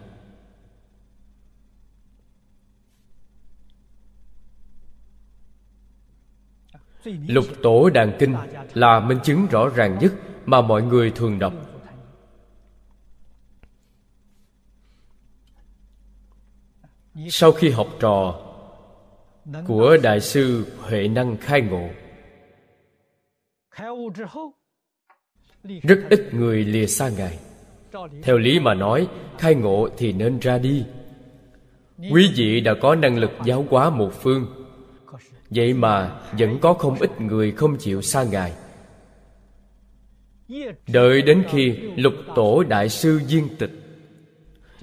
[7.06, 8.36] Lục tổ đàn kinh
[8.74, 10.14] là minh chứng rõ ràng nhất
[10.46, 11.54] mà mọi người thường đọc.
[17.30, 18.40] Sau khi học trò
[19.68, 21.90] của đại sư huệ năng khai ngộ.
[25.84, 27.40] Rất ít người lìa xa ngài.
[28.24, 30.86] Theo lý mà nói khai ngộ thì nên ra đi.
[32.12, 34.46] Quý vị đã có năng lực giáo hóa một phương.
[35.50, 38.54] Vậy mà vẫn có không ít người không chịu xa ngài.
[40.88, 43.72] Đợi đến khi lục tổ đại sư viên tịch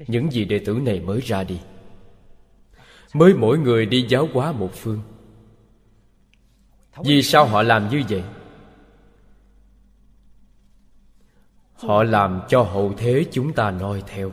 [0.06, 1.60] những vị đệ tử này mới ra đi
[3.14, 5.00] mới mỗi người đi giáo hóa một phương.
[7.04, 8.24] Vì sao họ làm như vậy?
[11.74, 14.32] Họ làm cho hậu thế chúng ta noi theo.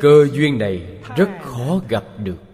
[0.00, 2.51] Cơ duyên này rất khó gặp được.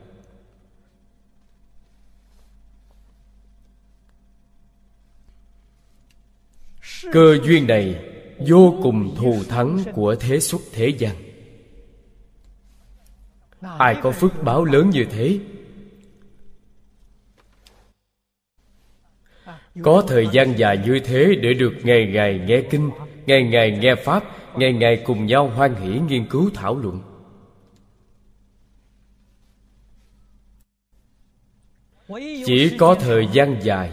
[7.13, 8.05] Cơ duyên này
[8.47, 11.17] vô cùng thù thắng của thế xuất thế gian.
[13.61, 15.39] Ai có phước báo lớn như thế?
[19.83, 22.91] Có thời gian dài như thế để được ngày ngày nghe kinh,
[23.27, 24.25] ngày ngày nghe pháp,
[24.57, 27.03] ngày ngày cùng nhau hoan hỷ nghiên cứu thảo luận.
[32.47, 33.93] Chỉ có thời gian dài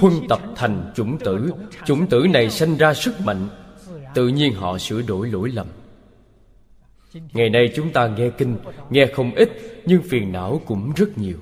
[0.00, 1.52] huân tập thành chủng tử.
[1.84, 3.48] Chủng tử này sanh ra sức mạnh.
[4.14, 5.66] Tự nhiên họ sửa đổi lỗi lầm.
[7.32, 8.56] Ngày nay chúng ta nghe kinh,
[8.90, 9.50] nghe không ít,
[9.86, 11.38] nhưng phiền não cũng rất nhiều.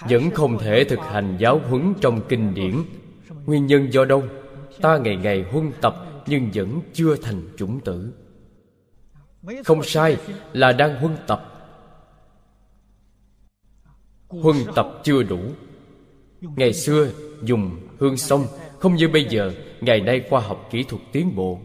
[0.00, 2.82] Vẫn không thể thực hành giáo huấn trong kinh điển.
[3.46, 4.24] Nguyên nhân do đâu?
[4.80, 8.12] Ta ngày ngày huân tập, nhưng vẫn chưa thành chủng tử.
[9.64, 10.16] Không sai,
[10.52, 11.52] là đang huân tập.
[14.28, 15.40] Huân tập chưa đủ
[16.56, 17.08] ngày xưa,
[17.42, 18.46] dùng hương sông,
[18.78, 21.60] không như bây giờ, ngày nay khoa học kỹ thuật tiến bộ.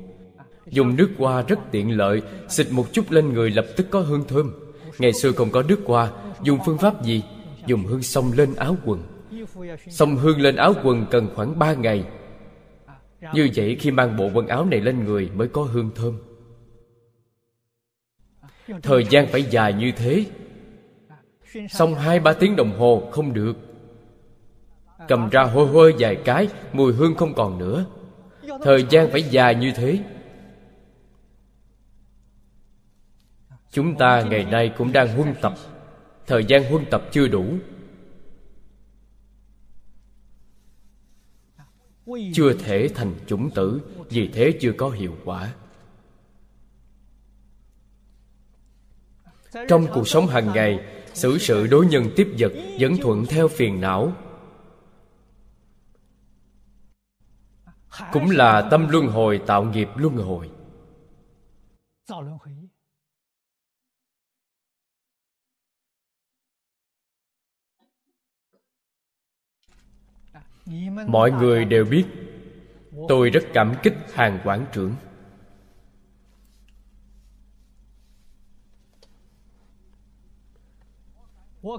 [0.65, 4.23] Dùng nước hoa rất tiện lợi, xịt một chút lên người lập tức có hương
[4.27, 4.53] thơm.
[4.99, 6.11] Ngày xưa không có nước hoa,
[6.43, 7.23] dùng phương pháp gì?
[7.65, 9.03] Dùng hương sông lên áo quần.
[9.89, 12.05] Xông hương lên áo quần cần khoảng ba ngày.
[13.33, 16.17] Như vậy khi mang bộ quần áo này lên người mới có hương thơm.
[18.83, 20.25] Thời gian phải dài như thế.
[21.69, 23.70] Xong hai ba tiếng đồng hồ, không được
[25.11, 27.85] cầm ra hôi hôi vài cái, mùi hương không còn nữa.
[28.63, 29.99] Thời gian phải dài như thế.
[33.71, 35.53] Chúng ta ngày nay cũng đang huân tập.
[36.27, 37.45] Thời gian huân tập chưa đủ.
[42.33, 45.53] Chưa thể thành chủng tử, vì thế chưa có hiệu quả.
[49.67, 50.79] Trong cuộc sống hàng ngày,
[51.13, 54.13] xử sự đối nhân tiếp vật vẫn thuận theo phiền não.
[58.11, 60.49] cũng là tâm luân hồi tạo nghiệp luân hồi.
[71.07, 72.05] Mọi người đều biết
[73.07, 74.95] tôi rất cảm kích hàng quản trưởng.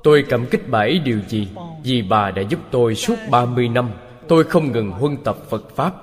[0.02, 1.48] Tôi cảm kích bà ấy điều gì?
[1.82, 3.90] Vì bà đã giúp tôi suốt 30 năm.
[4.28, 5.94] Tôi không ngừng huân tập Phật Pháp.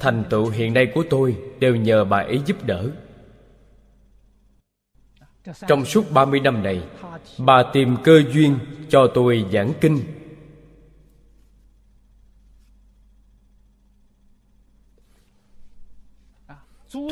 [0.00, 2.90] Thành tựu hiện nay của tôi Đều nhờ bà ấy giúp đỡ.
[5.68, 6.82] Trong suốt 30 năm này,
[7.38, 8.58] Bà tìm cơ duyên
[8.88, 9.98] cho tôi giảng kinh.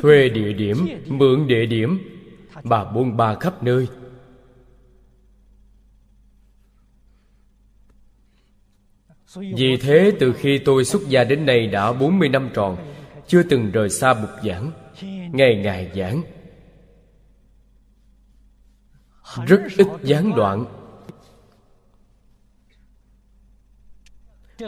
[0.03, 1.99] Thuê địa điểm, mượn địa điểm,
[2.65, 3.89] bà buôn ba khắp nơi.
[9.37, 12.77] Vì thế từ khi tôi xuất gia đến nay đã 40 năm tròn
[13.27, 14.71] Chưa từng rời xa bục giảng
[15.33, 16.23] Ngày ngày giảng.
[19.47, 20.65] Rất ít gián đoạn.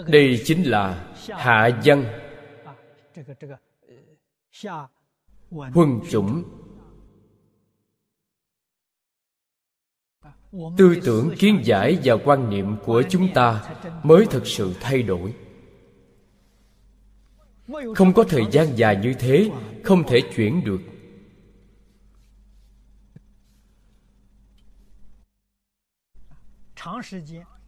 [0.06, 2.04] Đây chính là hạ văn.
[5.50, 6.44] Huân chủng
[10.52, 15.34] tư tưởng kiến giải và quan niệm của chúng ta mới thực sự thay đổi.
[17.94, 19.50] Không có thời gian dài như thế
[19.84, 20.80] không thể chuyển được.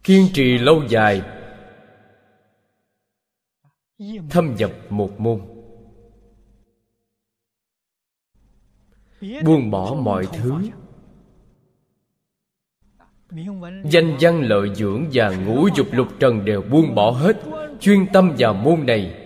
[0.03, 1.21] Kiên trì lâu dài
[4.29, 5.41] thâm nhập một môn.
[9.43, 10.53] Buông bỏ mọi thứ
[13.83, 17.37] danh văn lợi dưỡng và ngũ dục lục trần đều buông bỏ hết.
[17.79, 19.17] Chuyên tâm vào môn này.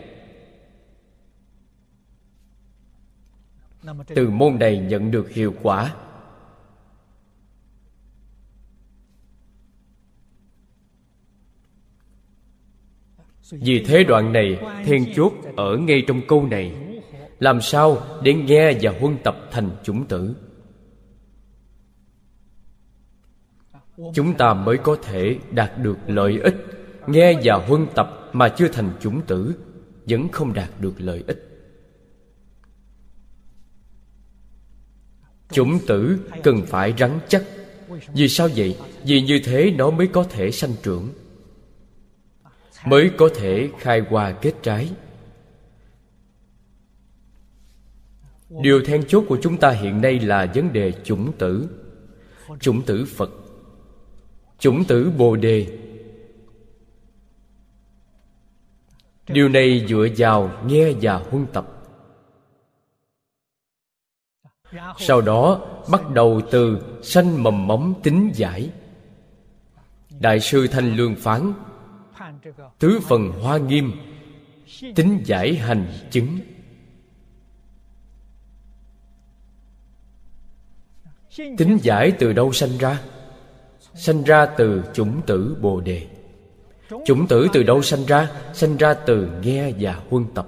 [4.07, 5.93] Từ môn này nhận được hiệu quả.
[13.51, 16.75] Vì thế đoạn này then chốt ở ngay trong câu này.
[17.39, 20.35] Làm sao để nghe và huân tập thành chủng tử
[24.13, 26.55] chúng ta mới có thể đạt được lợi ích.
[27.07, 29.55] Nghe và huân tập mà chưa thành chủng tử,
[30.05, 31.55] vẫn không đạt được lợi ích.
[35.51, 37.43] Chủng tử cần phải rắn chắc.
[38.13, 38.77] Vì sao vậy?
[39.03, 41.09] Vì như thế nó mới có thể sanh trưởng,
[42.85, 44.91] mới có thể khai hoa kết trái.
[48.49, 51.69] Điều then chốt của chúng ta hiện nay là vấn đề chủng tử.
[52.59, 53.29] Chủng tử phật
[54.59, 55.79] chủng tử bồ đề.
[59.27, 61.71] Điều này dựa vào nghe và huân tập.
[64.97, 68.71] Sau đó, bắt đầu từ sanh mầm móng tính giải.
[70.19, 71.53] Đại sư thanh lương phán,
[72.79, 73.91] tứ phần hoa nghiêm,
[74.95, 76.39] tính giải hành chứng.
[81.37, 83.01] Tính giải từ đâu sanh ra?
[83.95, 86.07] Sanh ra từ chủng tử bồ đề.
[87.05, 88.51] Chủng tử từ đâu sanh ra?
[88.53, 90.47] Sanh ra từ nghe và huân tập.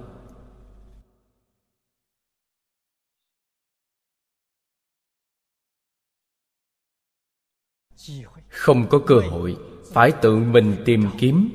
[8.48, 9.56] Không có cơ hội,
[9.92, 11.50] phải tự mình tìm kiếm.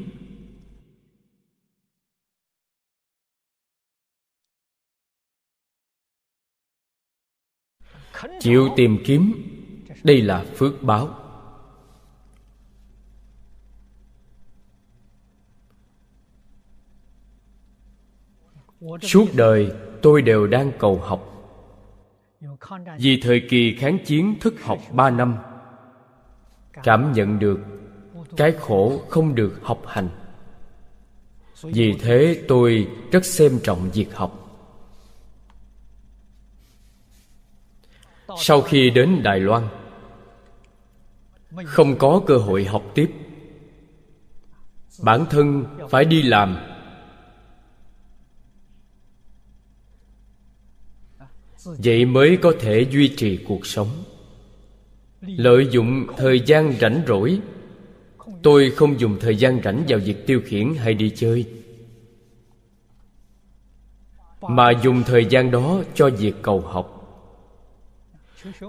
[8.39, 9.33] Chịu tìm kiếm,
[10.03, 11.22] đây là phước báo.
[19.01, 19.71] Suốt đời
[20.01, 21.29] tôi đều đang cầu học.
[22.97, 25.37] Vì thời kỳ kháng chiến thức học ba năm
[26.83, 27.59] cảm nhận được
[28.37, 30.09] cái khổ không được học hành.
[31.61, 34.39] Vì thế tôi rất xem trọng việc học.
[38.37, 39.67] Sau khi đến đài loan
[41.65, 43.11] không có cơ hội học tiếp.
[45.03, 46.72] Bản thân phải đi làm
[51.65, 53.89] vậy mới có thể duy trì cuộc sống.
[55.21, 57.39] Lợi dụng thời gian rảnh rỗi.
[58.43, 61.45] Tôi không dùng thời gian rảnh vào việc tiêu khiển hay đi chơi.
[64.41, 66.99] Mà dùng thời gian đó cho việc cầu học.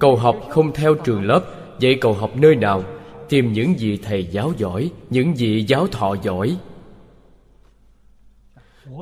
[0.01, 1.45] Cầu học không theo trường lớp.
[1.81, 2.85] Vậy cầu học nơi nào?
[3.29, 6.57] Tìm những vị thầy giáo giỏi, những vị giáo thọ giỏi.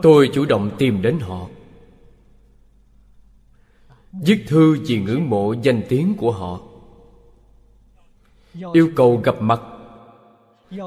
[0.02, 1.48] Tôi chủ động tìm đến họ
[4.12, 6.60] viết thư vì ngưỡng mộ danh tiếng của họ.
[8.72, 9.60] Yêu cầu gặp mặt.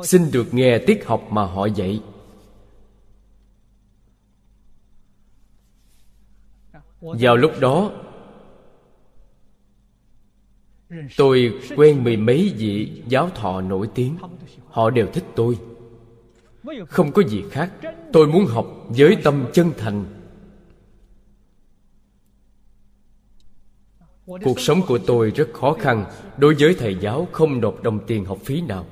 [0.04, 2.02] Xin được nghe tiết học mà họ dạy.
[7.02, 7.92] Vào lúc đó,
[11.18, 14.18] tôi quen mười mấy vị giáo thọ nổi tiếng.
[14.68, 15.60] Họ đều thích tôi.
[16.88, 17.72] Không có gì khác.
[18.14, 20.15] Tôi muốn học với tâm chân thành.
[24.26, 26.06] Cuộc sống của tôi rất khó khăn.
[26.38, 28.86] Đối với thầy giáo, không nộp đồng tiền học phí nào.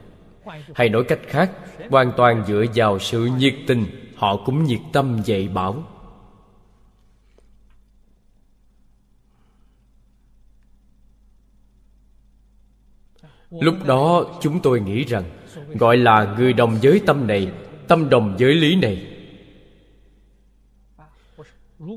[0.76, 1.52] Hay nói cách khác,
[1.90, 5.84] hoàn toàn dựa vào sự nhiệt tình, họ cũng nhiệt tâm dạy bảo.
[13.50, 15.24] Lúc đó, chúng tôi nghĩ rằng,
[15.74, 17.52] gọi là người đồng giới tâm này,
[17.88, 19.08] tâm đồng giới lý này.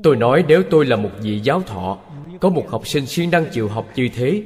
[0.03, 1.97] Tôi nói, nếu tôi là một vị giáo thọ
[2.39, 4.43] có một học sinh siêng năng chịu học như thế,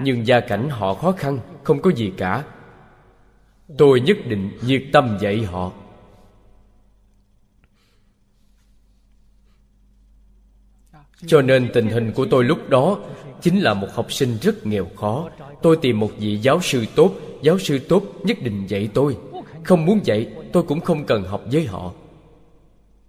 [0.00, 2.44] nhưng gia cảnh họ khó khăn, không có gì cả.
[3.78, 5.72] Tôi nhất định nhiệt tâm dạy họ.
[11.26, 12.98] Cho nên tình hình của tôi lúc đó
[13.40, 15.28] chính là một học sinh rất nghèo khó.
[15.62, 19.16] Tôi tìm một vị giáo sư tốt, giáo sư tốt nhất định dạy tôi.
[19.64, 21.92] Không muốn dạy, tôi cũng không cần học với họ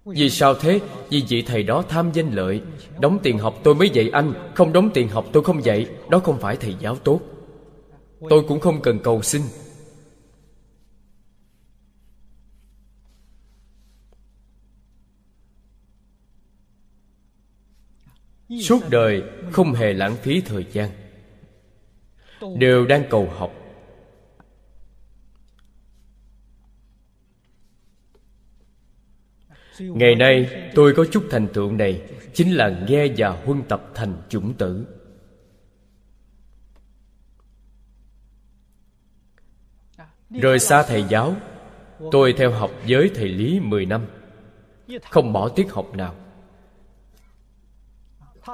[0.04, 0.80] vì sao thế?
[1.08, 2.62] Vì vị thầy đó tham danh lợi.
[2.98, 5.86] Đóng tiền học tôi mới dạy anh, không đóng tiền học tôi không dạy.
[6.08, 7.20] Đó không phải thầy giáo tốt.
[8.30, 9.42] Tôi cũng không cần cầu xin.
[18.60, 19.22] Suốt đời
[19.52, 20.90] không hề lãng phí thời gian.
[22.58, 23.59] Đều đang cầu học.
[29.80, 32.02] Ngày nay, tôi có chút thành tựu này,
[32.34, 34.86] chính là nghe và huân tập thành chủng tử.
[40.30, 41.36] Rời xa thầy giáo,
[42.12, 44.06] tôi theo học với thầy lý 10 năm.
[45.10, 46.14] Không bỏ tiết học nào.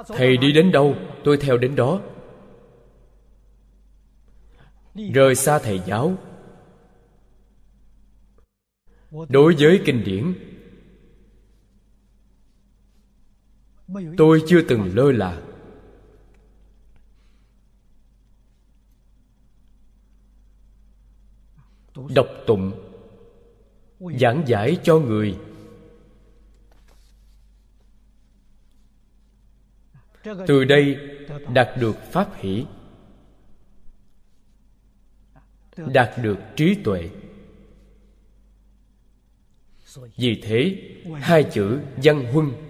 [0.07, 2.01] Thầy đi đến đâu, tôi theo đến đó.
[5.13, 6.17] Rời xa thầy giáo.
[9.29, 10.33] Đối với kinh điển
[14.17, 15.41] tôi chưa từng lơ là.
[22.15, 22.71] Đọc tụng,
[24.19, 25.37] giảng giải cho người.
[30.47, 30.97] Từ đây
[31.53, 32.65] đạt được pháp hỷ,
[35.77, 37.09] đạt được trí tuệ.
[40.15, 42.66] Vì thế, hai chữ văn huân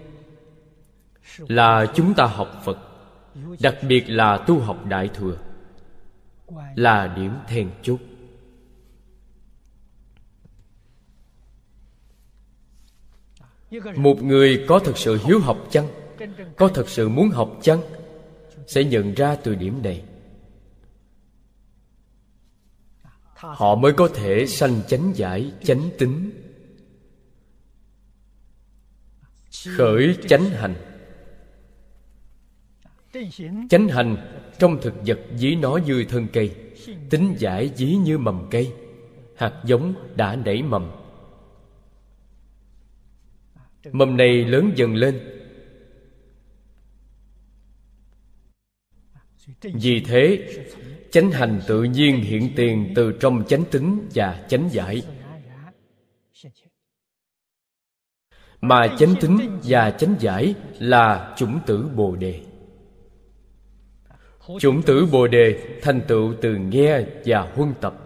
[1.37, 2.77] là chúng ta học phật,
[3.59, 5.37] đặc biệt là tu học đại thừa,
[6.75, 7.99] là điểm then chốt.
[13.95, 15.87] Một người có thực sự hiếu học chăng,
[16.57, 17.81] có thực sự muốn học chăng,
[18.67, 20.03] sẽ nhận ra từ điểm này.
[23.33, 26.31] Họ mới có thể sanh chánh giải, chánh tính,
[29.77, 30.96] khởi chánh hành
[33.69, 34.17] chánh hành
[34.59, 36.55] trong thực vật dí nó như thân cây,
[37.09, 38.73] tính giải dí như mầm cây,
[39.35, 40.91] hạt giống đã nảy mầm.
[43.91, 45.19] Mầm này lớn dần lên.
[49.61, 50.53] Vì thế,
[51.11, 55.01] chánh hành tự nhiên hiện tiền từ trong chánh tính và chánh giải.
[58.61, 62.46] Mà chánh tính và chánh giải là chủng tử bồ đề
[64.59, 68.03] chủng tử bồ đề thành tựu từ nghe và huân tập.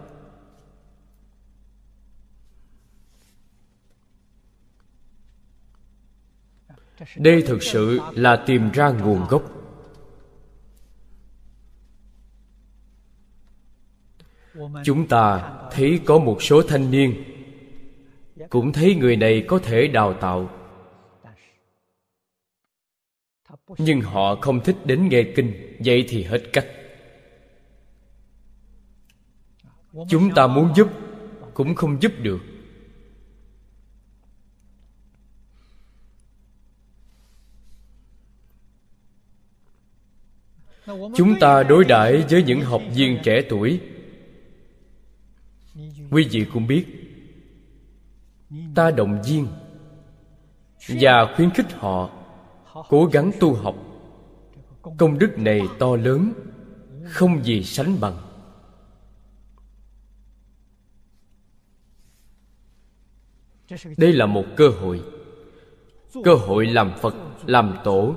[7.16, 9.42] Đây thực sự là tìm ra nguồn gốc.
[14.84, 17.24] Chúng ta thấy có một số thanh niên
[18.50, 20.50] cũng thấy người này có thể đào tạo.
[23.78, 26.66] Nhưng họ không thích đến nghe kinh vậy thì hết cách.
[30.08, 30.88] Chúng ta muốn giúp,
[31.54, 32.40] cũng không giúp được.
[41.16, 43.80] Chúng ta đối đãi với những học viên trẻ tuổi.
[46.10, 46.86] Quý vị cũng biết,
[48.74, 49.46] ta động viên
[50.88, 52.10] và khuyến khích họ
[52.88, 53.91] cố gắng tu học
[54.82, 56.32] công đức này to lớn,
[57.04, 58.16] không gì sánh bằng.
[63.96, 65.02] Đây là một cơ hội.
[66.24, 67.14] Cơ hội làm phật,
[67.46, 68.14] làm tổ.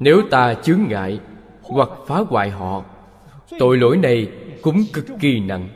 [0.00, 1.20] Nếu ta chướng ngại
[1.62, 2.84] hoặc phá hoại họ,
[3.58, 5.68] tội lỗi này cũng cực kỳ nặng.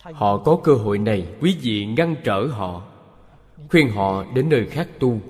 [0.00, 2.95] Họ có cơ hội này, quý vị ngăn trở họ
[3.70, 5.20] khuyên họ đến nơi khác tu.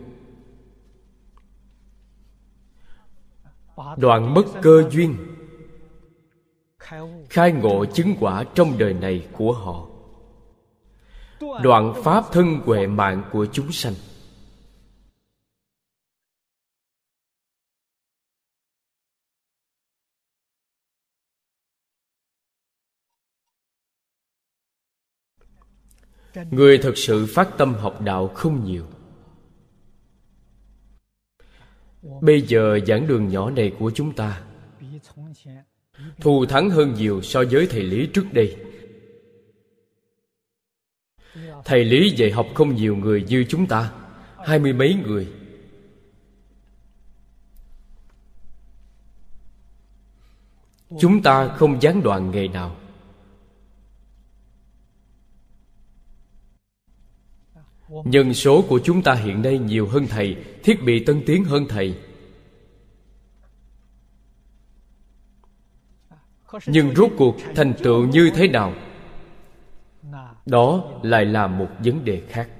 [3.96, 5.16] Đoạn mất cơ duyên.
[7.30, 9.86] Khai ngộ chứng quả trong đời này của họ.
[11.62, 13.94] Đoạn pháp thân huệ mạng của chúng sanh.
[26.50, 28.84] Người thật sự phát tâm học đạo không nhiều.
[32.20, 34.42] Bây giờ giảng đường nhỏ này của chúng ta
[36.20, 38.56] thù thắng hơn nhiều so với thầy lý trước đây.
[41.64, 43.92] Thầy lý dạy học không nhiều người như chúng ta,
[44.46, 45.28] hai mươi mấy người.
[51.00, 52.76] Chúng ta không gián đoạn ngày nào.
[58.04, 61.66] Nhân số của chúng ta hiện nay nhiều hơn thầy, thiết bị tân tiến hơn
[61.68, 61.98] thầy.
[66.66, 68.72] Nhưng rốt cuộc thành tựu như thế nào?
[70.46, 72.50] Đó lại là một vấn đề khác.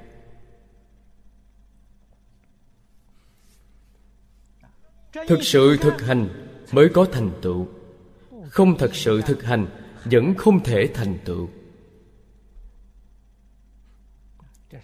[5.29, 6.29] Thực sự thực hành
[6.73, 7.67] mới có thành tựu.
[8.49, 9.67] Không thật sự thực hành
[10.05, 11.49] vẫn không thể thành tựu.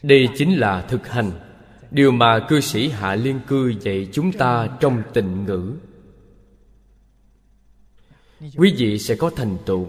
[0.03, 1.31] Đây chính là thực hành.
[1.91, 5.75] Điều mà cư sĩ hạ liên cư dạy chúng ta trong tịnh ngữ.
[8.57, 9.89] Quý vị sẽ có thành tựu.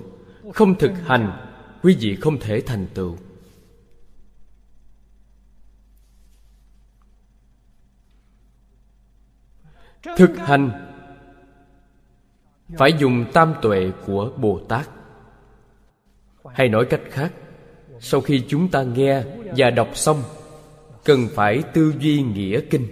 [0.54, 1.48] Không thực hành,
[1.84, 3.18] quý vị không thể thành tựu.
[10.18, 10.72] Thực hành
[12.78, 14.90] phải dùng tam tuệ của bồ tát.
[16.54, 17.34] Hay nói cách khác
[18.06, 19.24] sau khi chúng ta nghe
[19.58, 20.24] và đọc xong,
[21.04, 22.88] cần phải tư duy nghĩa kinh.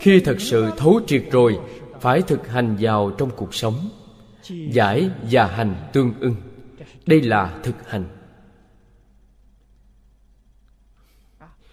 [0.00, 1.58] Khi thật sự thấu triệt rồi,
[2.00, 3.88] phải thực hành vào trong cuộc sống,
[4.48, 6.34] giải và hành tương ưng.
[7.06, 8.04] Đây là thực hành.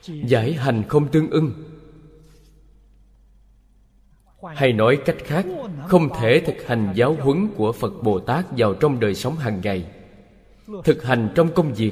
[0.08, 1.69] Giải hành không tương ưng
[4.56, 5.46] hay nói cách khác,
[5.88, 9.62] không thể thực hành giáo huấn của phật bồ tát vào trong đời sống hàng
[9.64, 9.86] ngày.
[10.84, 11.92] Thực hành trong công việc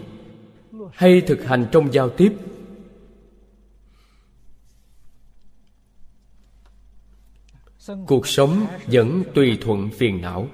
[0.94, 2.34] hay thực hành trong giao tiếp.
[8.08, 10.48] Cuộc sống vẫn tùy thuận phiền não.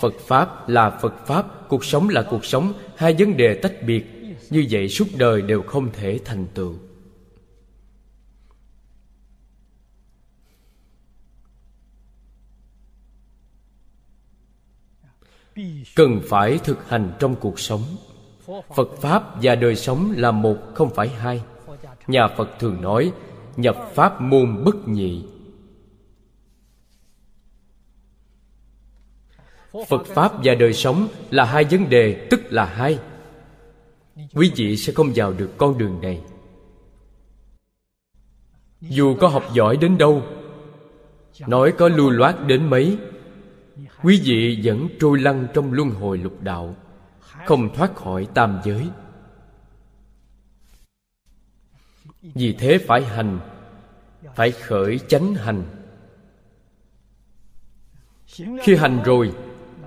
[0.00, 4.04] Phật pháp là phật pháp, cuộc sống là cuộc sống, hai vấn đề tách biệt.
[4.50, 6.74] Như vậy suốt đời đều không thể thành tựu.
[15.96, 17.82] Cần phải thực hành trong cuộc sống.
[18.74, 21.42] Phật pháp và đời sống là một, không phải hai.
[22.06, 23.12] Nhà phật thường nói,
[23.56, 25.24] nhập pháp môn bất nhị.
[29.88, 32.98] Phật pháp và đời sống là hai vấn đề, tức là hai.
[34.34, 36.20] Quý vị sẽ không vào được con đường này.
[38.80, 40.22] Dù có học giỏi đến đâu,
[41.46, 42.98] nói có lưu loát đến mấy
[44.02, 46.76] quý vị vẫn trôi lăn trong luân hồi lục đạo,
[47.46, 48.88] không thoát khỏi tam giới.
[52.22, 53.40] Vì thế phải hành,
[54.34, 55.64] phải khởi chánh hành.
[58.62, 59.34] Khi hành rồi,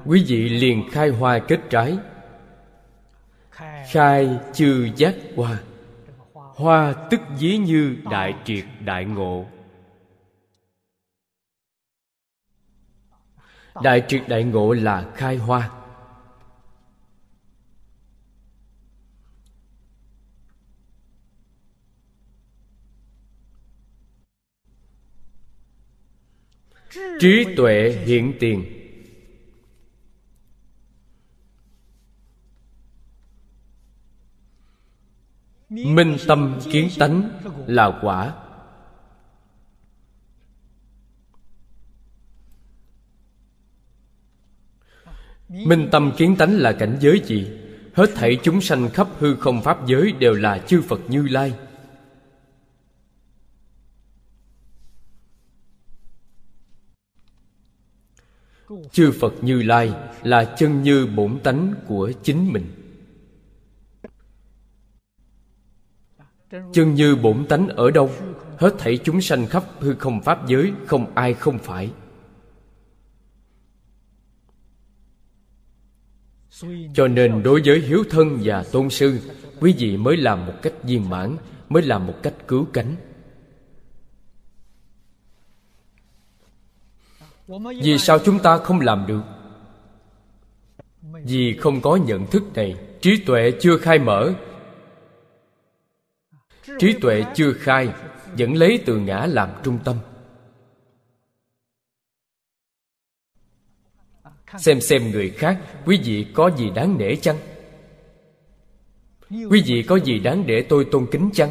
[0.05, 1.97] quý vị liền khai hoa kết trái.
[3.91, 5.59] Khai chư giác hoa
[6.55, 9.45] hoa tức dí như đại triệt đại ngộ.
[13.84, 15.71] Đại triệt đại ngộ là khai hoa.
[27.19, 28.71] Trí tuệ hiện tiền.
[35.69, 37.30] Minh tâm kiến tánh
[37.67, 38.44] là quả.
[45.49, 47.47] Minh tâm kiến tánh là cảnh giới gì?
[47.93, 51.53] Hết thảy chúng sanh khắp hư không pháp giới đều là chư phật như lai.
[58.91, 59.93] Chư phật như lai
[60.23, 62.65] là chân như bổn tánh của chính mình.
[66.73, 68.11] Chân như bổn tánh ở đâu?
[68.57, 71.91] Hết thảy chúng sanh khắp hư không pháp giới không ai không phải.
[76.93, 79.19] Cho nên đối với hiếu thân và tôn sư,
[79.59, 81.37] quý vị mới làm một cách viên mãn,
[81.69, 82.95] mới làm một cách cứu cánh.
[87.81, 89.21] Vì sao chúng ta không làm được?
[91.23, 94.33] Vì không có nhận thức này, trí tuệ chưa khai mở.
[96.79, 97.89] Trí tuệ chưa khai,
[98.37, 99.95] vẫn lấy từ ngã làm trung tâm.
[104.59, 107.37] Xem xem người khác, quý vị có gì đáng nể chăng?
[109.29, 111.49] Quý vị có gì đáng để tôi tôn kính chăng?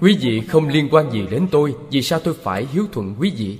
[0.00, 3.32] Quý vị không liên quan gì đến tôi, vì sao tôi phải hiếu thuận quý
[3.36, 3.58] vị?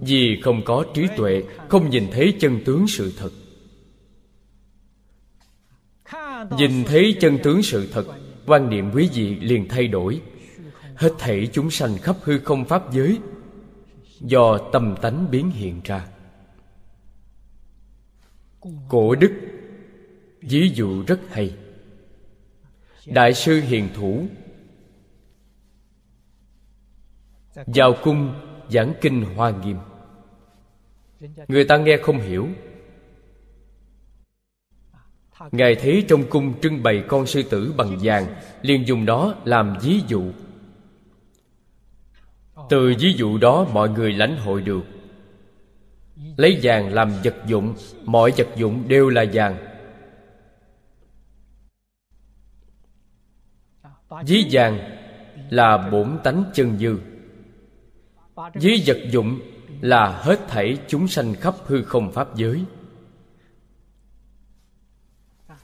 [0.00, 3.30] Vì không có trí tuệ, không nhìn thấy chân tướng sự thật.
[6.58, 8.04] Nhìn thấy chân tướng sự thật,
[8.46, 10.20] quan niệm quý vị liền thay đổi
[10.96, 13.18] hết thảy chúng sanh khắp hư không pháp giới
[14.20, 16.06] do tâm tánh biến hiện ra.
[18.88, 19.32] Cổ đức,
[20.40, 21.56] ví dụ rất hay.
[23.06, 24.26] Đại sư hiền thủ,
[27.54, 28.34] vào cung
[28.70, 29.76] giảng kinh hoa nghiêm.
[31.48, 32.48] Người ta nghe không hiểu.
[35.52, 38.26] Ngài thấy trong cung trưng bày con sư tử bằng vàng,
[38.62, 40.32] liền dùng đó làm ví dụ
[42.68, 44.82] từ ví dụ đó mọi người lãnh hội được.
[46.36, 49.56] Lấy vàng làm vật dụng, mọi vật dụng đều là vàng.
[54.26, 54.78] Ví vàng
[55.50, 56.98] là bổn tánh chân dư.
[58.54, 59.40] Ví vật dụng
[59.80, 62.64] là hết thảy chúng sanh khắp hư không pháp giới.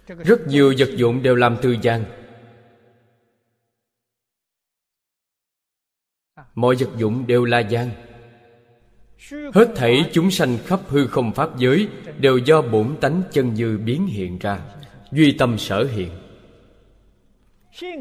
[0.06, 2.04] Rất nhiều vật dụng đều làm từ vàng.
[6.54, 7.90] Mọi vật dụng đều là gian,
[9.54, 11.88] hết thảy chúng sanh khắp hư không pháp giới
[12.18, 14.60] đều do bổn tánh chân như biến hiện ra
[15.12, 16.10] duy tâm sở hiện.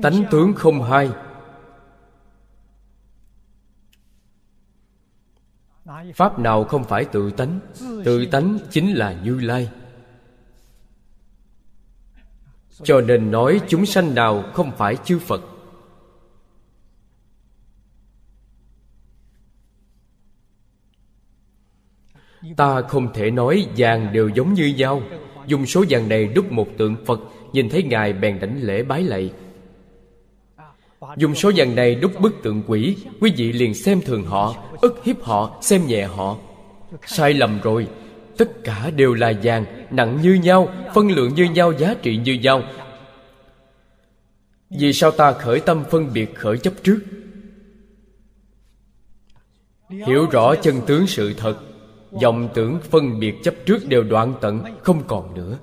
[0.01, 1.09] Tánh tướng không hai.
[6.15, 7.59] Pháp nào không phải tự tánh
[8.05, 9.69] tự tánh chính là như lai.
[12.83, 15.41] Cho nên nói chúng sanh nào không phải chư phật
[22.57, 25.01] ta không thể nói vàng đều giống như nhau
[25.49, 27.19] dùng số vàng này đúc một tượng phật,
[27.53, 29.31] nhìn thấy ngài bèn đảnh lễ bái lạy.
[31.17, 35.01] Dùng số vàng này đúc bức tượng quỷ, quý vị liền xem thường họ, ức
[35.03, 36.37] hiếp họ, xem nhẹ họ.
[37.05, 37.87] Sai lầm rồi.
[38.37, 42.33] Tất cả đều là vàng, nặng như nhau, phân lượng như nhau, giá trị như
[42.33, 42.63] nhau.
[44.69, 46.99] Vì sao ta khởi tâm phân biệt khởi chấp trước?
[49.89, 51.68] Hiểu rõ chân tướng sự thật
[52.11, 55.59] dòng tưởng phân biệt chấp trước đều đoạn tận, không còn nữa.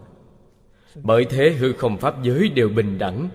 [1.03, 3.29] Bởi thế hư không pháp giới đều bình đẳng.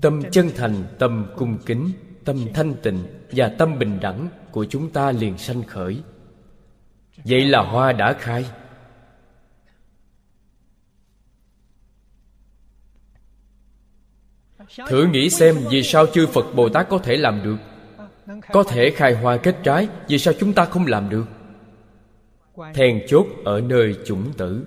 [0.00, 1.90] Tâm chân thành, tâm cung kính,
[2.24, 2.98] tâm thanh tịnh
[3.30, 6.02] và tâm bình đẳng của chúng ta liền sanh khởi.
[7.24, 8.44] Vậy là hoa đã khai.
[14.88, 17.56] Thử nghĩ xem vì sao chư phật bồ tát có thể làm được?
[18.52, 21.24] Có thể khai hoa kết trái vì sao chúng ta không làm được?
[22.74, 24.66] Then chốt ở nơi chủng tử.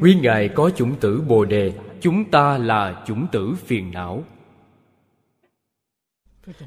[0.00, 4.24] Quý ngài có chủng tử bồ đề chúng ta là chủng tử phiền não.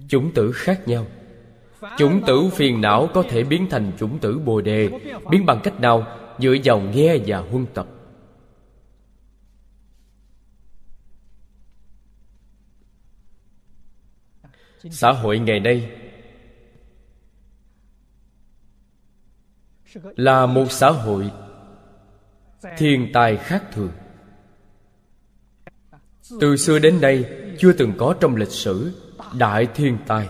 [0.07, 1.05] Chủng tử khác nhau.
[1.97, 4.89] Chủng tử phiền não có thể biến thành chủng tử bồ đề.
[5.29, 6.05] Biến bằng cách nào?
[6.39, 7.87] Dựa vào nghe và huân tập
[14.89, 15.91] xã hội ngày nay
[20.15, 21.31] là một xã hội
[22.77, 23.91] thiên tai khác thường.
[26.39, 27.25] Từ xưa đến nay
[27.59, 28.93] chưa từng có trong lịch sử
[29.37, 30.29] đại thiên tai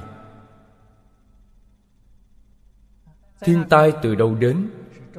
[3.42, 4.70] thiên tai từ đâu đến?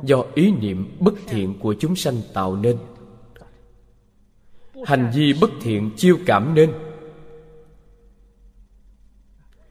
[0.03, 2.79] Do ý niệm bất thiện của chúng sanh tạo nên.
[4.85, 6.73] Hành vi bất thiện chiêu cảm nên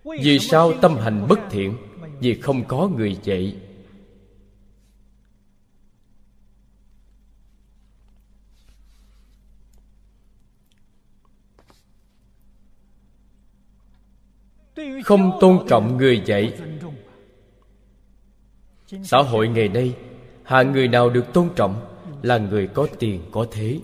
[0.03, 1.77] vì sao tâm hành bất thiện?
[2.19, 3.55] Vì không có người dạy.
[15.03, 16.59] Không tôn trọng người dạy.
[19.03, 19.95] Xã hội ngày nay
[20.43, 23.79] hạng người nào được tôn trọng là người có tiền, có thế.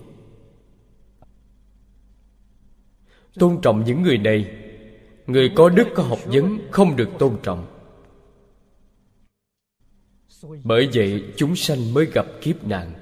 [3.34, 4.67] Tôn trọng những người này
[5.28, 7.66] người có đức có học vấn, không được tôn trọng.
[10.64, 12.92] Bởi vậy, chúng sanh mới gặp kiếp nạn.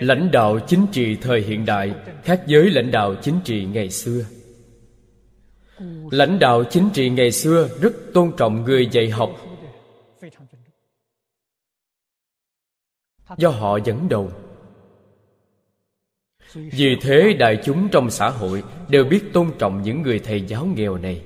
[0.00, 1.94] Lãnh đạo chính trị thời hiện đại,
[2.24, 4.24] khác với lãnh đạo chính trị ngày xưa.
[6.10, 9.47] Lãnh đạo chính trị ngày xưa rất tôn trọng người dạy học
[13.36, 14.32] do họ dẫn đầu.
[16.54, 20.66] Vì thế đại chúng trong xã hội đều biết tôn trọng những người thầy giáo
[20.66, 21.24] nghèo này.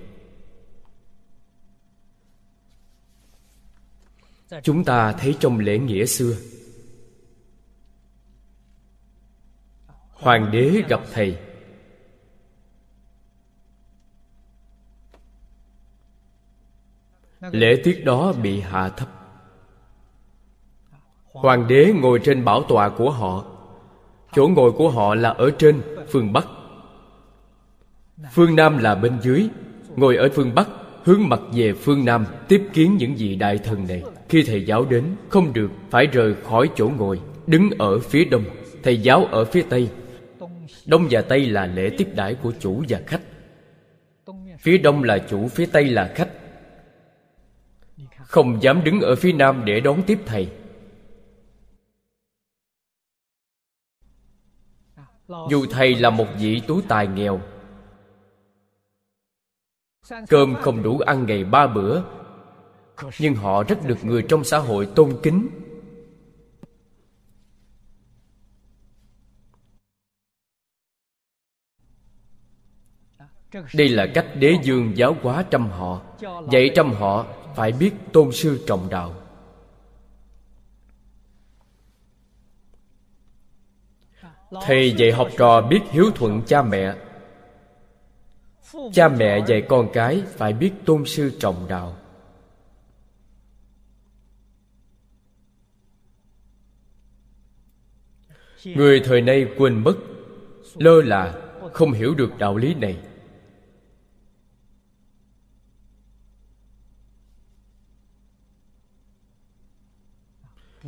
[4.63, 6.37] Chúng ta thấy trong lễ nghĩa xưa,
[10.13, 11.39] hoàng đế gặp thầy.
[17.41, 19.22] Lễ tiết đó bị hạ thấp
[21.33, 23.45] hoàng đế ngồi trên bảo tọa của họ.
[24.35, 26.47] Chỗ ngồi của họ là ở trên phương bắc.
[28.33, 29.49] Phương nam là bên dưới.
[29.97, 30.69] Ngồi ở phương bắc,
[31.05, 34.03] hướng mặt về phương nam, tiếp kiến những vị đại thần này.
[34.29, 38.45] Khi thầy giáo đến, không được, phải rời khỏi chỗ ngồi, đứng ở phía đông,
[38.83, 39.89] thầy giáo ở phía tây.
[40.87, 43.21] Đông và tây là lễ tiếp đãi của chủ và khách.
[44.59, 46.29] Phía đông là chủ, phía tây là khách.
[48.19, 50.49] Không dám đứng ở phía nam để đón tiếp thầy.
[55.51, 57.41] Dù thầy là một vị tú tài nghèo,
[60.29, 62.03] cơm không đủ ăn ngày ba bữa,
[63.19, 65.49] nhưng họ rất được người trong xã hội tôn kính.
[73.75, 76.03] Đây là cách đế dương giáo hóa trăm họ.
[76.51, 77.27] Dạy trăm họ
[77.57, 79.22] phải biết tôn sư trọng đạo.
[84.61, 86.95] Thầy dạy học trò biết hiếu thuận cha mẹ.
[88.93, 91.97] Cha mẹ dạy con cái phải biết tôn sư trọng đạo.
[98.65, 99.95] Người thời nay quên mất,
[100.75, 101.35] lơ là,
[101.73, 102.99] không hiểu được đạo lý này.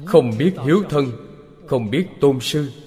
[0.05, 1.07] Không biết hiếu thân,
[1.67, 2.84] không biết tôn sư.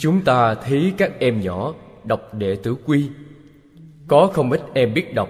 [0.00, 1.74] Chúng ta thấy các em nhỏ
[2.04, 3.10] đọc đệ tử quy.
[4.06, 5.28] Có không ít em biết đọc.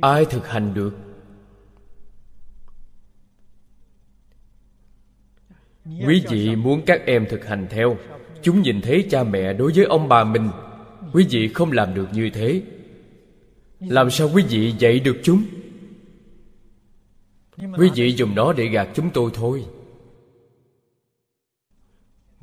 [0.00, 0.96] Ai thực hành được?
[6.06, 7.96] Quý vị muốn các em thực hành theo.
[8.42, 10.48] Chúng nhìn thấy cha mẹ đối với ông bà mình.
[11.12, 12.62] Quý vị không làm được như thế.
[13.80, 15.44] Làm sao quý vị dạy được chúng?
[17.78, 19.64] Quý vị dùng nó để gạt chúng tôi thôi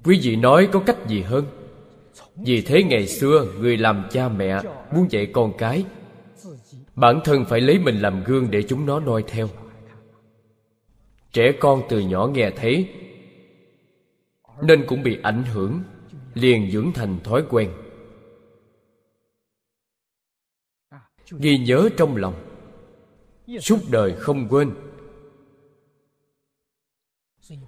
[0.03, 1.45] quý vị nói có cách gì hơn?
[2.35, 4.61] Vì thế ngày xưa, người làm cha mẹ
[4.93, 5.85] muốn dạy con cái.
[6.95, 9.49] Bản thân phải lấy mình làm gương để chúng nó noi theo.
[11.31, 12.89] Trẻ con từ nhỏ nghe thấy,
[14.63, 15.83] nên cũng bị ảnh hưởng,
[16.33, 17.71] liền dưỡng thành thói quen.
[21.39, 22.33] Ghi nhớ trong lòng.
[23.59, 24.71] Suốt đời không quên.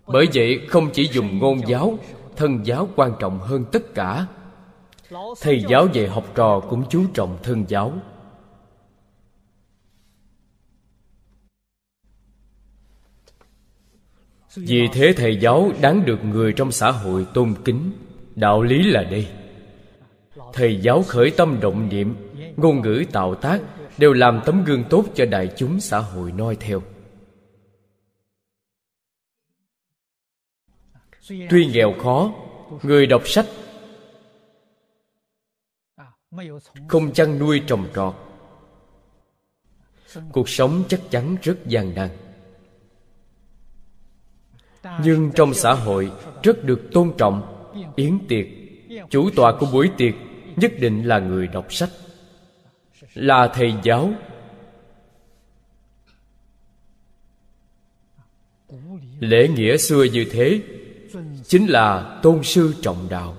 [0.08, 1.98] Bởi vậy, không chỉ dùng ngôn giáo
[2.36, 4.26] thân giáo quan trọng hơn tất cả.
[5.42, 7.94] Thầy giáo dạy học trò cũng chú trọng thân giáo.
[14.56, 17.92] Vì thế thầy giáo đáng được người trong xã hội tôn kính.
[18.36, 19.28] Đạo lý là đây.
[20.54, 22.16] Thầy giáo khởi tâm động niệm,
[22.58, 23.62] ngôn ngữ tạo tác
[23.98, 26.82] đều làm tấm gương tốt cho đại chúng xã hội noi theo.
[31.28, 32.34] Tuy nghèo khó,
[32.84, 33.46] người đọc sách
[36.88, 38.14] không chăn nuôi trồng trọt.
[40.32, 42.10] Cuộc sống chắc chắn rất gian nan.
[45.04, 46.12] Nhưng trong xã hội
[46.44, 47.66] rất được tôn trọng,
[47.96, 48.46] yến tiệc,
[49.10, 50.14] chủ tọa của buổi tiệc
[50.56, 51.90] nhất định là người đọc sách,
[53.14, 54.10] là thầy giáo.
[59.20, 60.62] Lễ nghĩa xưa như thế
[61.44, 63.38] chính là tôn sư trọng đạo.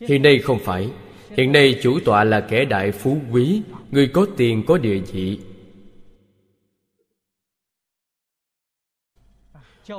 [0.00, 0.90] Hiện nay không phải.
[1.30, 3.62] Hiện nay chủ tọa là kẻ đại phú quý.
[3.90, 5.40] Người có tiền, có địa vị.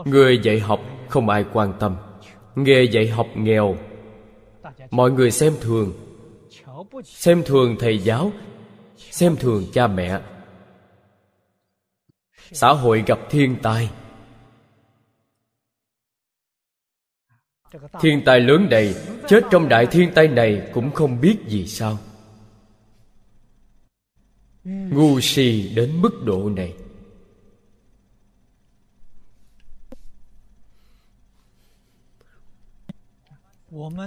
[0.05, 1.95] Người dạy học không ai quan tâm.
[2.55, 3.77] Nghề dạy học nghèo.
[4.91, 5.93] Mọi người xem thường.
[7.03, 8.31] Xem thường thầy giáo.
[8.97, 10.19] Xem thường cha mẹ
[12.51, 13.89] xã hội gặp thiên tai.
[18.01, 18.95] Thiên tai lớn này
[19.27, 21.97] chết trong đại thiên tai này cũng không biết gì sao.
[24.63, 26.73] Ngu si đến mức độ này.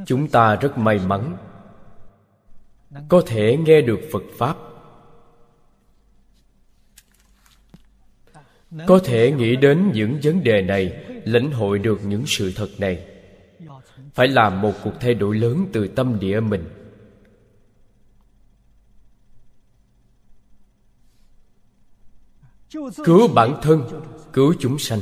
[0.06, 1.36] Chúng ta rất may mắn.
[3.08, 4.69] Có thể nghe được phật pháp.
[8.86, 13.06] Có thể nghĩ đến những vấn đề này lãnh hội được những sự thật này.
[14.14, 16.64] Phải làm một cuộc thay đổi lớn từ tâm địa mình.
[23.04, 24.02] Cứu bản thân
[24.32, 25.00] cứu chúng sanh.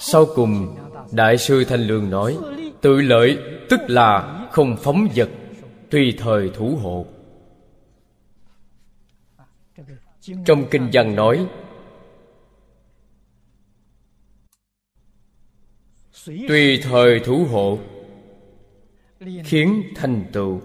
[0.00, 0.76] Sau cùng
[1.12, 2.38] đại sư thanh lương nói
[2.80, 5.28] tự lợi, tức là không phóng vật,
[5.90, 7.06] tùy thời thủ hộ.
[10.44, 11.46] Trong kinh văn nói,
[16.26, 17.78] tùy thời thủ hộ,
[19.44, 20.60] khiến thành tựu.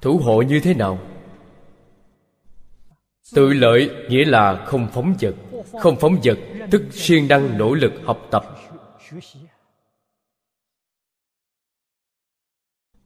[0.00, 0.98] Thủ hộ như thế nào?
[3.34, 5.34] Tự lợi nghĩa là không phóng vật.
[5.80, 6.38] Không phóng vật
[6.70, 8.44] tức siêng năng nỗ lực học tập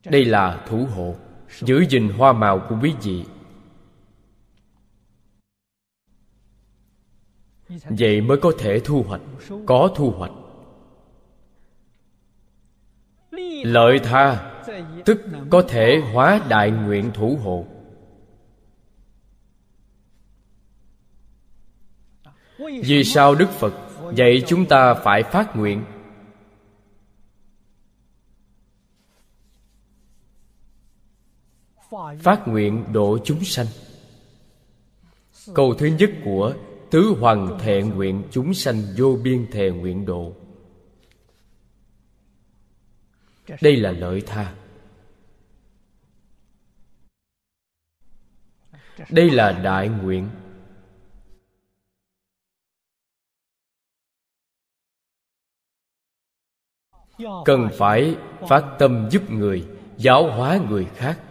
[0.04, 1.14] đây là thủ hộ
[1.60, 3.24] giữ gìn hoa màu của quý vị.
[7.68, 9.20] Vậy mới có thể thu hoạch,
[9.66, 10.32] có thu hoạch.
[13.64, 14.52] Lợi tha,
[15.04, 17.66] tức có thể hóa đại nguyện thủ hộ.
[22.58, 23.72] Vì sao đức phật
[24.14, 25.84] dạy chúng ta phải phát nguyện?
[32.22, 33.66] Phát nguyện độ chúng sanh.
[35.54, 36.54] Câu thứ nhất của
[36.90, 40.32] tứ hoàng thệ nguyện chúng sanh vô biên thề nguyện độ.
[43.62, 44.54] Đây là lợi tha.
[49.10, 50.30] Đây là đại nguyện.
[57.44, 58.16] Cần phải
[58.48, 61.23] phát tâm giúp người, giáo hóa người khác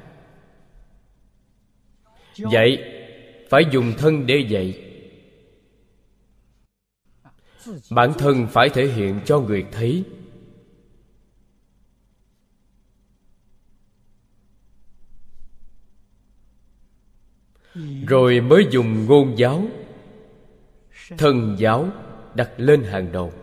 [2.36, 2.78] dạy
[3.50, 4.90] phải dùng thân để dạy.
[7.92, 10.04] Bản thân phải thể hiện cho người thấy.
[18.08, 19.64] Rồi mới dùng ngôn giáo,
[21.18, 21.88] thân giáo
[22.36, 23.34] đặt lên hàng đầu.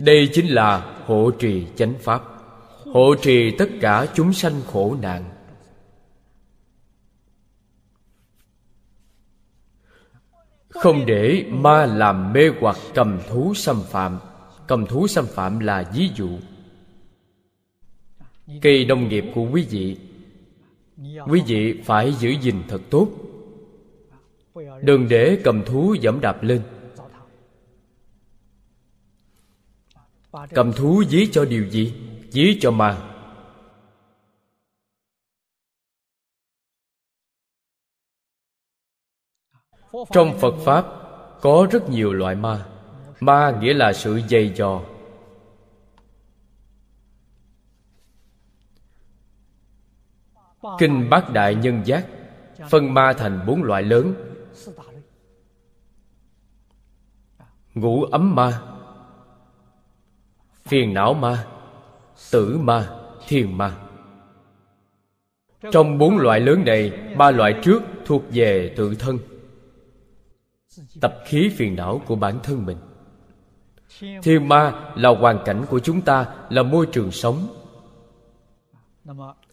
[0.00, 2.22] Đây chính là hộ trì chánh pháp.
[2.92, 5.29] Hộ trì tất cả chúng sanh khổ nạn.
[10.80, 14.18] Không để ma làm mê hoặc cầm thú xâm phạm.
[14.66, 16.38] Cầm thú xâm phạm là ví dụ.
[18.62, 19.96] Cây nông nghiệp của quý vị.
[21.28, 23.08] Quý vị phải giữ gìn thật tốt.
[24.82, 26.62] Đừng để cầm thú dẫm đạp lên.
[30.50, 31.94] Cầm thú dí cho điều gì?
[32.30, 33.09] Dí cho ma.
[40.12, 40.86] Trong phật pháp,
[41.40, 42.66] có rất nhiều loại ma.
[43.20, 44.80] Ma nghĩa là sự dày dò.
[50.78, 52.06] Kinh bát đại nhân giác
[52.70, 54.14] phân ma thành bốn loại lớn.
[57.74, 58.62] Ngũ ấm ma,
[60.62, 61.46] phiền não ma,
[62.32, 62.88] tử ma,
[63.28, 63.76] thiền ma.
[65.72, 69.18] Trong bốn loại lớn này, ba loại trước thuộc về tự thân
[71.00, 72.76] tập khí phiền não của bản thân mình.
[74.22, 77.48] Thiên ma là hoàn cảnh của chúng ta, là môi trường sống.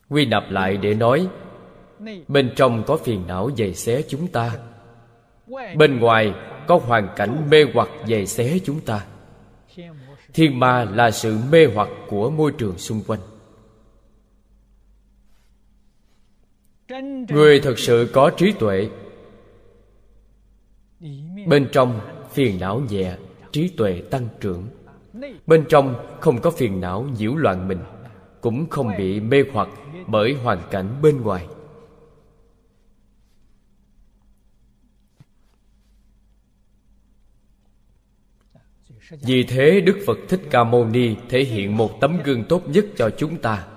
[0.09, 1.27] Quy nạp lại để nói,
[2.27, 4.57] bên trong có phiền não dày xé chúng ta.
[5.75, 6.33] Bên ngoài
[6.67, 9.05] có hoàn cảnh mê hoặc dày xé chúng ta.
[10.33, 13.19] Thiên ma là sự mê hoặc của môi trường xung quanh.
[17.29, 18.89] Người thật sự có trí tuệ
[21.47, 21.99] bên trong
[22.31, 23.17] phiền não nhẹ,
[23.51, 24.67] trí tuệ tăng trưởng.
[25.47, 27.79] Bên trong không có phiền não nhiễu loạn mình,
[28.41, 29.69] cũng không bị mê hoặc
[30.07, 31.47] bởi hoàn cảnh bên ngoài.
[39.09, 42.85] Vì thế đức phật thích ca mâu ni thể hiện một tấm gương tốt nhất
[42.95, 43.67] cho chúng ta.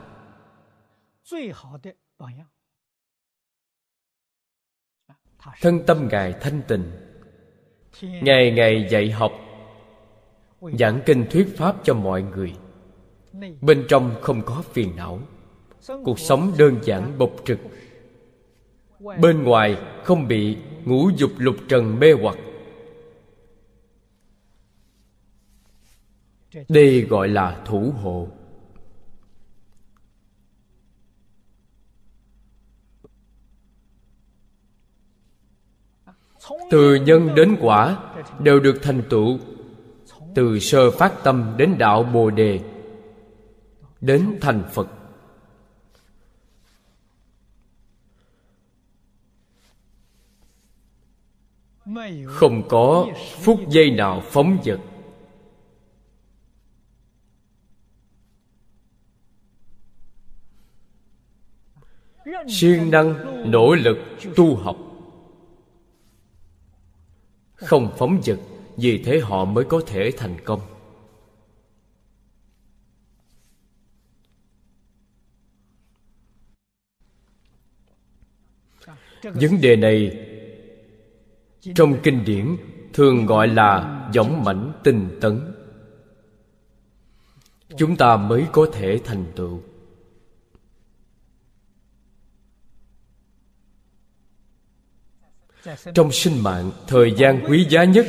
[5.60, 7.09] Thân tâm ngài thanh tịnh
[8.02, 9.32] ngày ngày dạy học,
[10.78, 12.54] giảng kinh thuyết pháp cho mọi người.
[13.60, 15.20] Bên trong không có phiền não.
[16.04, 17.58] Cuộc sống đơn giản bộc trực.
[19.20, 22.36] Bên ngoài không bị ngũ dục lục trần mê hoặc.
[26.68, 28.28] Đây gọi là thủ hộ.
[36.70, 37.96] Từ nhân đến quả
[38.38, 39.38] đều được thành tựu.
[40.34, 42.60] Từ sơ phát tâm đến đạo bồ đề,
[44.00, 44.88] đến thành phật.
[52.26, 53.06] Không có
[53.40, 54.80] phút giây nào phóng dật.
[62.48, 63.14] Siêng năng,
[63.50, 63.98] nỗ lực,
[64.36, 64.89] tu học
[67.60, 68.38] không phóng dật
[68.76, 70.60] vì thế họ mới có thể thành công.
[79.22, 80.26] Vấn đề này
[81.74, 82.56] trong kinh điển
[82.92, 85.52] thường gọi là giống mảnh tinh tấn.
[87.76, 89.62] Chúng ta mới có thể thành tựu.
[95.94, 98.06] Trong sinh mạng, thời gian quý giá nhất.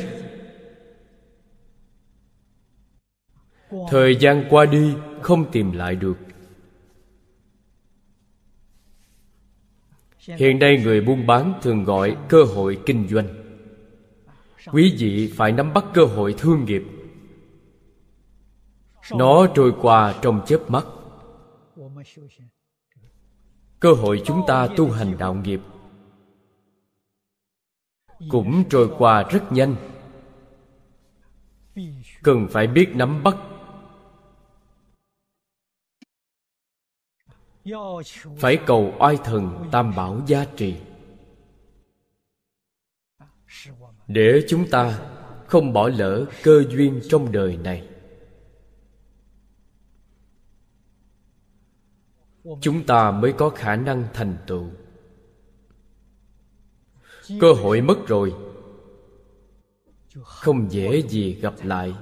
[3.90, 6.16] Thời gian qua đi, không tìm lại được.
[10.18, 13.28] Hiện nay người buôn bán thường gọi cơ hội kinh doanh.
[14.72, 16.82] Quý vị phải nắm bắt cơ hội thương nghiệp.
[19.12, 20.86] Nó trôi qua trong chớp mắt.
[23.80, 25.60] Cơ hội chúng ta tu hành đạo nghiệp
[28.28, 29.76] cũng trôi qua rất nhanh.
[32.22, 33.36] Cần phải biết nắm bắt.
[38.38, 40.76] Phải cầu oai thần tam bảo gia trì.
[44.06, 44.98] Để chúng ta
[45.46, 47.88] không bỏ lỡ cơ duyên trong đời này.
[52.60, 54.70] Chúng ta mới có khả năng thành tựu
[57.40, 58.34] cơ hội mất rồi.
[60.22, 61.94] Không dễ gì gặp lại.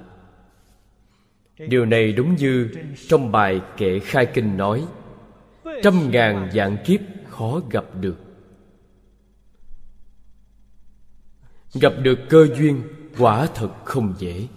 [1.57, 2.69] Điều này đúng như
[3.07, 4.87] trong bài kệ khai kinh nói,
[5.83, 6.99] trăm ngàn dạng kiếp
[7.29, 8.17] khó gặp được.
[11.73, 12.81] Gặp được cơ duyên
[13.17, 14.47] quả thật không dễ.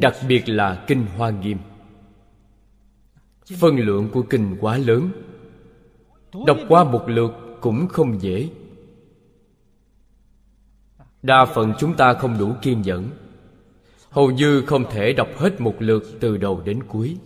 [0.00, 1.58] Đặc biệt là kinh hoa nghiêm.
[3.60, 5.10] Phân lượng của kinh quá lớn
[6.46, 8.48] đọc qua một lượt cũng không dễ.
[11.22, 13.10] Đa phần chúng ta không đủ kiên nhẫn.
[14.10, 17.16] Hầu như không thể đọc hết một lượt từ đầu đến cuối.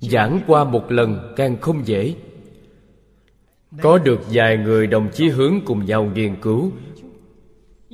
[0.00, 2.14] Giảng qua một lần càng không dễ.
[3.82, 6.72] Có được vài người đồng chí hướng cùng nhau nghiên cứu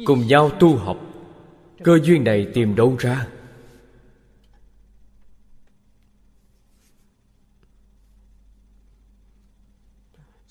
[0.07, 0.97] cùng nhau tu học.
[1.85, 3.29] Cơ duyên này tìm đâu ra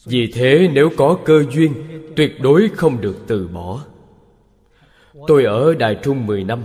[0.05, 1.73] vì thế nếu có cơ duyên,
[2.15, 3.85] tuyệt đối không được từ bỏ.
[5.27, 6.63] Tôi ở đài trung 10 năm.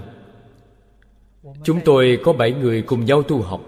[1.62, 3.60] Chúng tôi có bảy người cùng nhau tu học.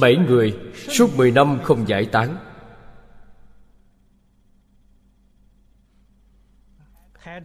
[0.00, 2.36] Bảy người suốt 10 năm không giải tán.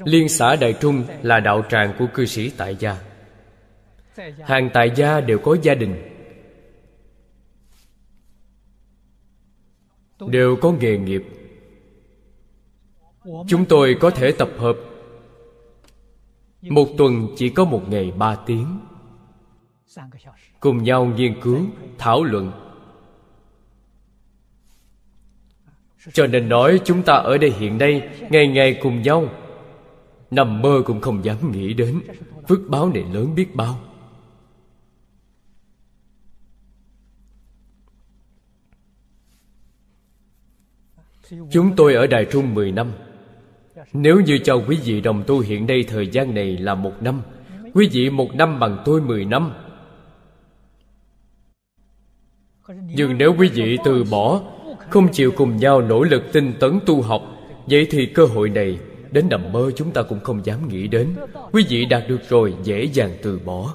[0.05, 2.97] Liên xã Đại Trung là đạo tràng của cư sĩ tại gia.
[4.43, 6.12] Hàng tại gia đều có gia đình.
[10.27, 11.23] Đều có nghề nghiệp.
[13.47, 14.77] Chúng tôi có thể tập hợp.
[16.61, 18.79] Một tuần chỉ có một ngày ba tiếng.
[20.59, 21.59] Cùng nhau nghiên cứu,
[21.97, 22.51] thảo luận.
[26.13, 29.25] Cho nên nói chúng ta ở đây hiện nay, ngày ngày cùng nhau.
[30.31, 32.01] Nằm mơ cũng không dám nghĩ đến.
[32.47, 33.79] Phước báo này lớn biết bao.
[41.51, 42.91] Chúng tôi ở Đài Trung 10 năm.
[43.93, 47.21] Nếu như cho quý vị đồng tu hiện nay thời gian này là một năm,
[47.73, 49.53] Quý vị một năm bằng tôi 10 năm.
[52.69, 54.41] Nhưng nếu quý vị từ bỏ,
[54.89, 57.21] Không chịu cùng nhau nỗ lực tinh tấn tu học,
[57.65, 58.79] Vậy thì cơ hội này
[59.11, 61.15] Đến nằm mơ chúng ta cũng không dám nghĩ đến.
[61.51, 63.73] Quý vị đạt được rồi, dễ dàng từ bỏ.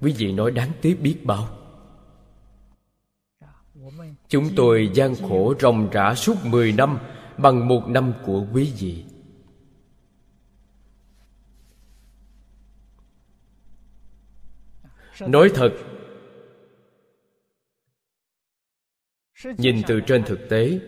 [0.00, 1.48] Quý vị nói đáng tiếc biết bao.
[4.30, 6.98] Chúng tôi gian khổ ròng rã suốt 10 năm
[7.38, 9.04] Bằng một năm của quý vị.
[15.20, 15.70] Nói thật,
[19.58, 20.80] Nhìn từ trên thực tế,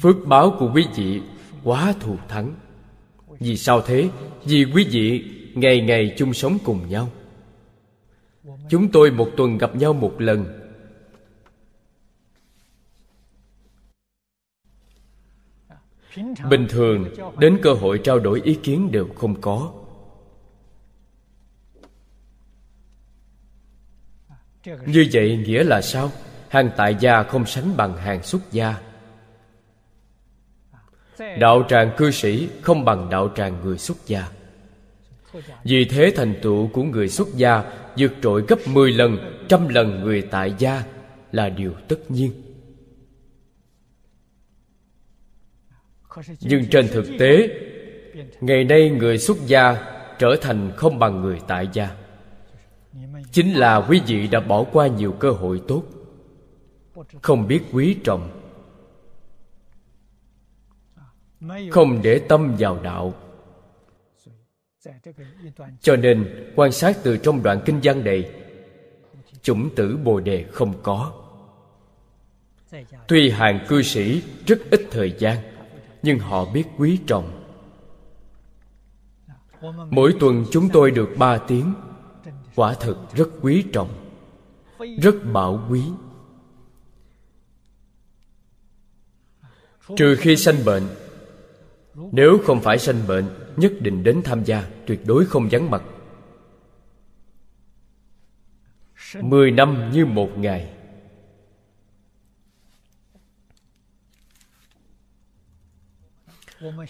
[0.00, 1.20] Phước báo của quý vị
[1.64, 2.54] quá thù thắng.
[3.40, 4.10] Vì sao thế?
[4.44, 5.24] Vì quý vị
[5.54, 7.10] ngày ngày chung sống cùng nhau.
[8.68, 10.60] Chúng tôi một tuần gặp nhau một lần.
[16.50, 17.08] Bình thường,
[17.38, 19.72] đến cơ hội trao đổi ý kiến đều không có.
[24.86, 26.10] Như vậy nghĩa là sao?
[26.48, 28.80] Hàng tại gia không sánh bằng hàng xuất gia.
[31.18, 34.28] Đạo tràng cư sĩ không bằng đạo tràng người xuất gia.
[35.64, 37.62] Vì thế thành tựu của người xuất gia
[37.96, 40.84] vượt trội gấp 10 lần, trăm lần người tại gia
[41.32, 42.32] là điều tất nhiên.
[46.40, 47.48] Nhưng trên thực tế,
[48.40, 49.76] ngày nay người xuất gia
[50.18, 51.96] trở thành không bằng người tại gia.
[53.32, 55.82] Chính là quý vị đã bỏ qua nhiều cơ hội tốt,
[57.22, 58.30] không biết quý trọng,
[61.70, 63.14] không để tâm vào đạo
[65.80, 68.30] cho nên quan sát từ trong đoạn kinh văn này
[69.42, 71.12] chủng tử bồ đề không có.
[73.08, 75.38] Tuy hàng cư sĩ rất ít thời gian
[76.02, 77.40] nhưng họ biết quý trọng.
[79.90, 81.74] Mỗi tuần chúng tôi được ba tiếng.
[82.54, 84.04] Quả thực rất quý trọng
[85.02, 85.82] rất bảo quý.
[89.96, 90.82] Trừ khi sanh bệnh.
[91.94, 95.82] Nếu không phải sanh bệnh Nhất định đến tham gia, Tuyệt đối không vắng mặt.
[99.20, 100.70] Mười năm như một ngày.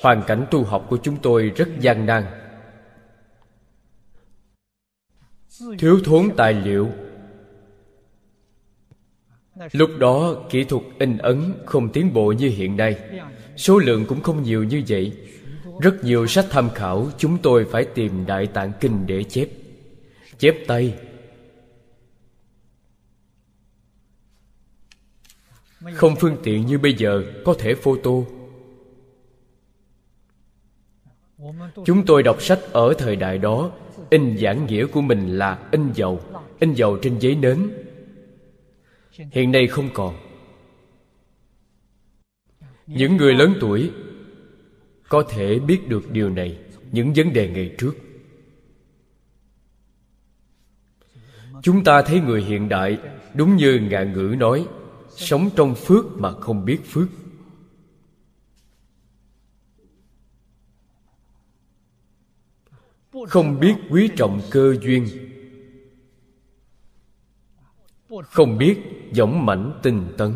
[0.01, 2.25] Hoàn cảnh tu học của chúng tôi rất gian nan.
[5.79, 6.89] Thiếu thốn tài liệu.
[9.73, 13.21] Lúc đó, kỹ thuật in ấn không tiến bộ như hiện nay.
[13.57, 15.29] Số lượng cũng không nhiều như vậy.
[15.81, 19.49] Rất nhiều sách tham khảo, Chúng tôi phải tìm Đại Tạng Kinh để chép.
[20.39, 20.99] Chép tay.
[25.95, 28.11] Không phương tiện như bây giờ, Có thể photo.
[31.85, 33.71] Chúng tôi đọc sách ở thời đại đó.
[34.11, 36.21] In giảng nghĩa của mình là in dầu
[36.59, 37.71] In dầu trên giấy nến.
[39.31, 40.17] Hiện nay không còn.
[42.87, 43.91] Những người lớn tuổi
[45.15, 46.59] có thể biết được điều này,
[46.93, 47.95] những vấn đề ngày trước.
[51.63, 52.99] Chúng ta thấy người hiện đại,
[53.35, 54.67] đúng như ngạn ngữ nói,
[55.09, 57.09] sống trong phước mà không biết phước.
[63.29, 65.07] Không biết quý trọng cơ duyên.
[68.23, 68.79] Không biết
[69.13, 70.35] dõng mãnh tinh tấn.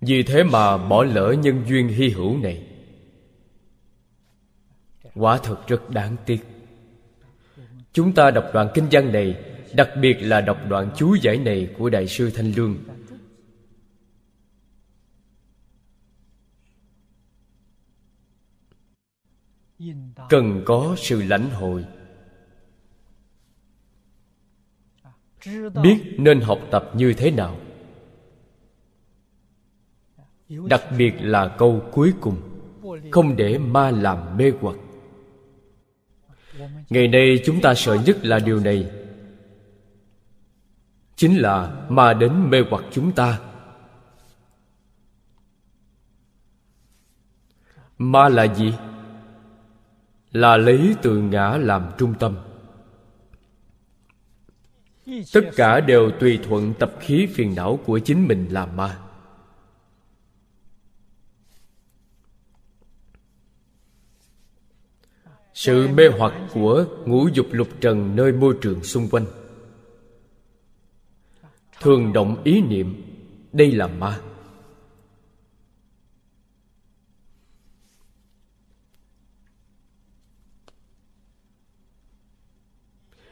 [0.00, 2.66] Vì thế mà bỏ lỡ nhân duyên hy hữu này.
[5.14, 6.40] Quả thật rất đáng tiếc.
[7.92, 9.44] Chúng ta đọc đoạn kinh văn này,
[9.74, 12.76] đặc biệt là đọc đoạn chú giải này của đại sư thanh lương.
[20.28, 21.84] Cần có sự lãnh hội.
[25.82, 27.60] Biết nên học tập như thế nào?
[30.48, 32.36] Đặc biệt là câu cuối cùng
[33.10, 34.76] không để ma làm mê hoặc.
[36.90, 38.90] Ngày nay chúng ta sợ nhất là điều này.
[41.16, 43.40] Chính là ma đến mê hoặc chúng ta.
[47.98, 48.74] Ma là gì?
[50.32, 52.36] Là lấy từ ngã làm trung tâm.
[55.32, 58.98] Tất cả đều tùy thuận tập khí phiền não của chính mình làm ma
[65.58, 69.26] sự mê hoặc của ngũ dục lục trần nơi môi trường xung quanh.
[71.80, 73.02] Thường động ý niệm,
[73.52, 74.20] đây là ma.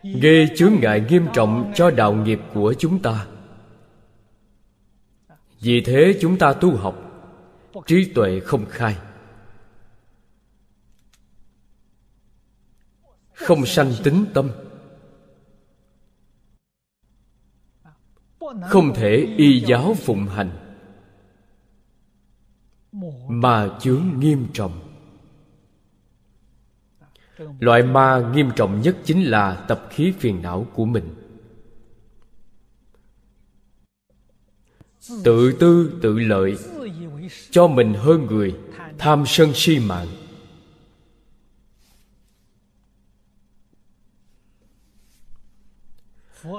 [0.02, 3.26] Gây chướng ngại nghiêm trọng cho đạo nghiệp của chúng ta.
[5.60, 6.96] Vì thế chúng ta tu học,
[7.86, 8.96] trí tuệ không khai.
[13.36, 14.50] Không sanh tính tâm.
[18.68, 20.50] Không thể y giáo phụng hành.
[23.28, 24.80] Mà chướng nghiêm trọng.
[27.60, 31.14] Loại ma nghiêm trọng nhất chính là tập khí phiền não của mình.
[35.24, 36.56] Tự tư tự lợi,
[37.50, 38.54] cho mình hơn người,
[38.98, 40.08] tham sân si mạng.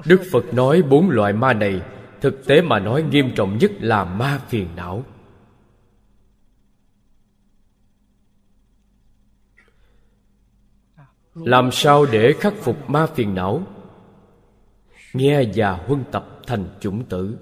[0.05, 1.81] Đức phật nói bốn loại ma này,
[2.21, 5.03] thực tế mà nói nghiêm trọng nhất là ma phiền não.
[11.35, 13.67] Làm sao để khắc phục ma phiền não?
[15.13, 17.37] Nghe và huân tập thành chủng tử.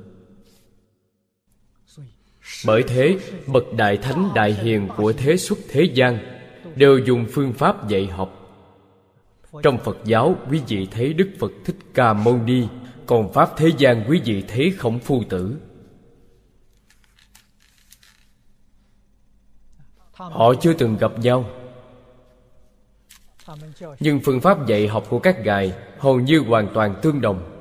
[2.65, 6.19] Bởi thế, bậc đại thánh đại hiền của thế xuất thế gian
[6.76, 8.44] đều dùng phương pháp dạy học
[9.64, 12.68] trong phật giáo, quý vị thấy đức phật thích ca mâu ni,
[13.06, 15.57] còn pháp thế gian quý vị thấy khổng phu tử.
[20.11, 21.45] Họ chưa từng gặp nhau.
[23.99, 27.52] Nhưng phương pháp dạy học của các ngài hầu như hoàn toàn tương đồng.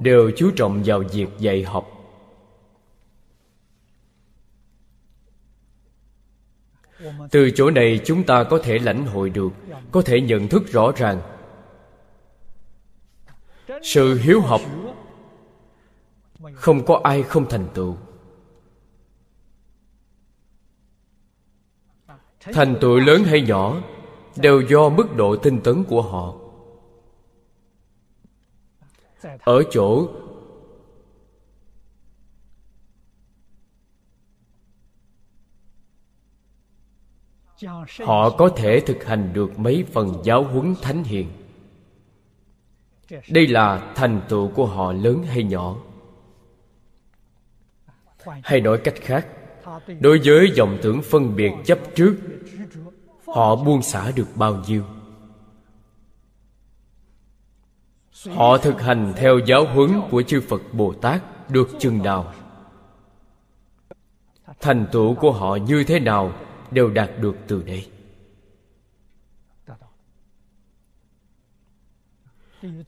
[0.00, 1.95] Đều chú trọng vào việc dạy học.
[7.30, 9.52] Từ chỗ này chúng ta có thể lãnh hội được,
[9.92, 11.20] có thể nhận thức rõ ràng.
[13.82, 14.60] Sự hiếu học
[16.54, 17.96] không có ai không thành tựu.
[22.40, 23.82] Thành tựu lớn hay nhỏ
[24.36, 26.34] đều do mức độ tinh tấn của họ.
[29.40, 30.08] Ở chỗ
[38.04, 41.28] họ có thể thực hành được mấy phần giáo huấn thánh hiền.
[43.28, 45.76] Đây là thành tựu của họ lớn hay nhỏ?
[48.42, 49.26] Hay nói cách khác
[50.00, 52.16] đối với dòng tưởng phân biệt chấp trước
[53.26, 54.84] họ buông xả được bao nhiêu?
[58.34, 62.32] Họ thực hành theo giáo huấn của chư phật bồ tát được chừng nào?
[64.60, 66.32] Thành tựu của họ như thế nào
[66.70, 67.86] đều đạt được từ đây.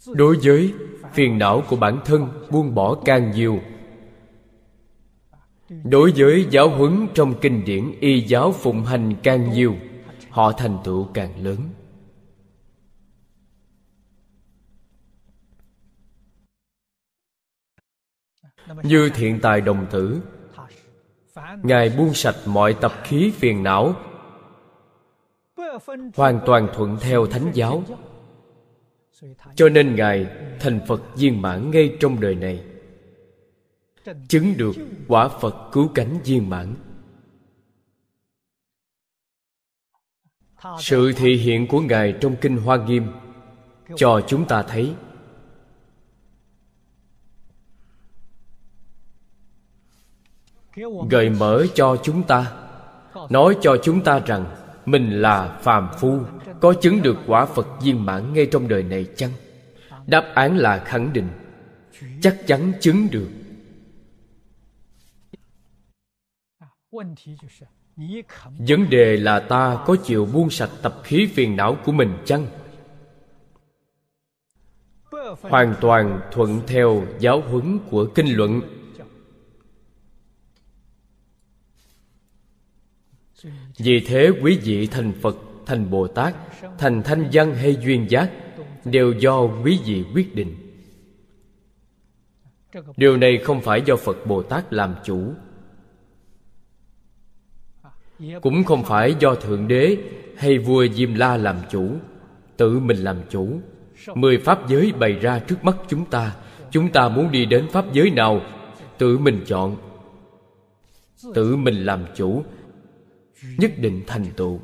[0.07, 0.75] Đối với
[1.13, 3.61] phiền não của bản thân buông bỏ càng nhiều,
[5.85, 9.77] đối với giáo huấn trong kinh điển y giáo phụng hành càng nhiều,
[10.31, 11.59] họ thành tựu càng lớn.
[18.83, 20.21] Như thiện tài đồng tử
[21.63, 23.95] ngài buông sạch mọi tập khí phiền não,
[26.17, 27.83] hoàn toàn thuận theo thánh giáo.
[29.55, 30.27] Cho nên ngài
[30.61, 32.65] thành phật viên mãn ngay trong đời này,
[34.29, 34.73] chứng được
[35.09, 36.75] quả phật cứu cánh viên mãn.
[40.79, 43.07] Sự thị hiện của ngài trong kinh hoa nghiêm
[43.97, 44.95] cho chúng ta thấy
[51.11, 52.53] gợi mở cho chúng ta.
[53.31, 54.45] Nói cho chúng ta rằng,
[54.87, 56.21] mình là phàm phu,
[56.61, 59.31] có chứng được quả phật viên mãn ngay trong đời này chăng?
[60.07, 61.29] Đáp án là khẳng định.
[62.21, 63.29] Chắc chắn chứng được.
[68.59, 72.47] Vấn đề là ta có chịu buông sạch tập khí phiền não của mình chăng?
[75.41, 78.61] Hoàn toàn thuận theo giáo huấn của kinh luận.
[83.79, 85.37] Vì thế quý vị thành phật,
[85.67, 86.35] thành bồ tát
[86.79, 88.31] thành thanh văn hay duyên giác
[88.85, 90.57] đều do quý vị quyết định.
[92.97, 95.33] Điều này không phải do phật bồ tát làm chủ.
[98.43, 99.97] Cũng không phải do thượng đế
[100.37, 101.91] hay vua diêm la làm chủ,
[102.57, 103.61] tự mình làm chủ.
[104.15, 106.37] Mười pháp giới bày ra trước mắt chúng ta
[106.71, 108.41] chúng ta muốn đi đến pháp giới nào,
[108.99, 109.77] tự mình chọn,
[111.35, 112.43] tự mình làm chủ
[113.59, 114.61] nhất định thành tựu.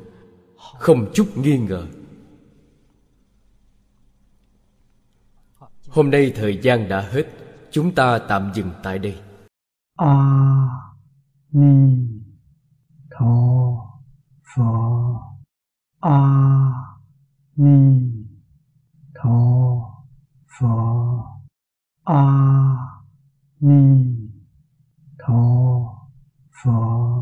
[0.79, 1.87] Không chút nghi ngờ.
[5.89, 7.23] Hôm nay thời gian đã hết,
[7.71, 9.21] chúng ta tạm dừng tại đây.
[9.97, 10.15] A
[11.51, 12.07] ni
[13.11, 13.35] tho
[14.55, 15.21] pho.
[15.99, 16.19] A
[17.55, 18.01] ni
[19.15, 19.39] tho
[20.59, 21.25] pho.
[22.03, 22.23] A
[23.59, 24.05] ni
[25.19, 25.43] tho
[26.63, 27.15] pho.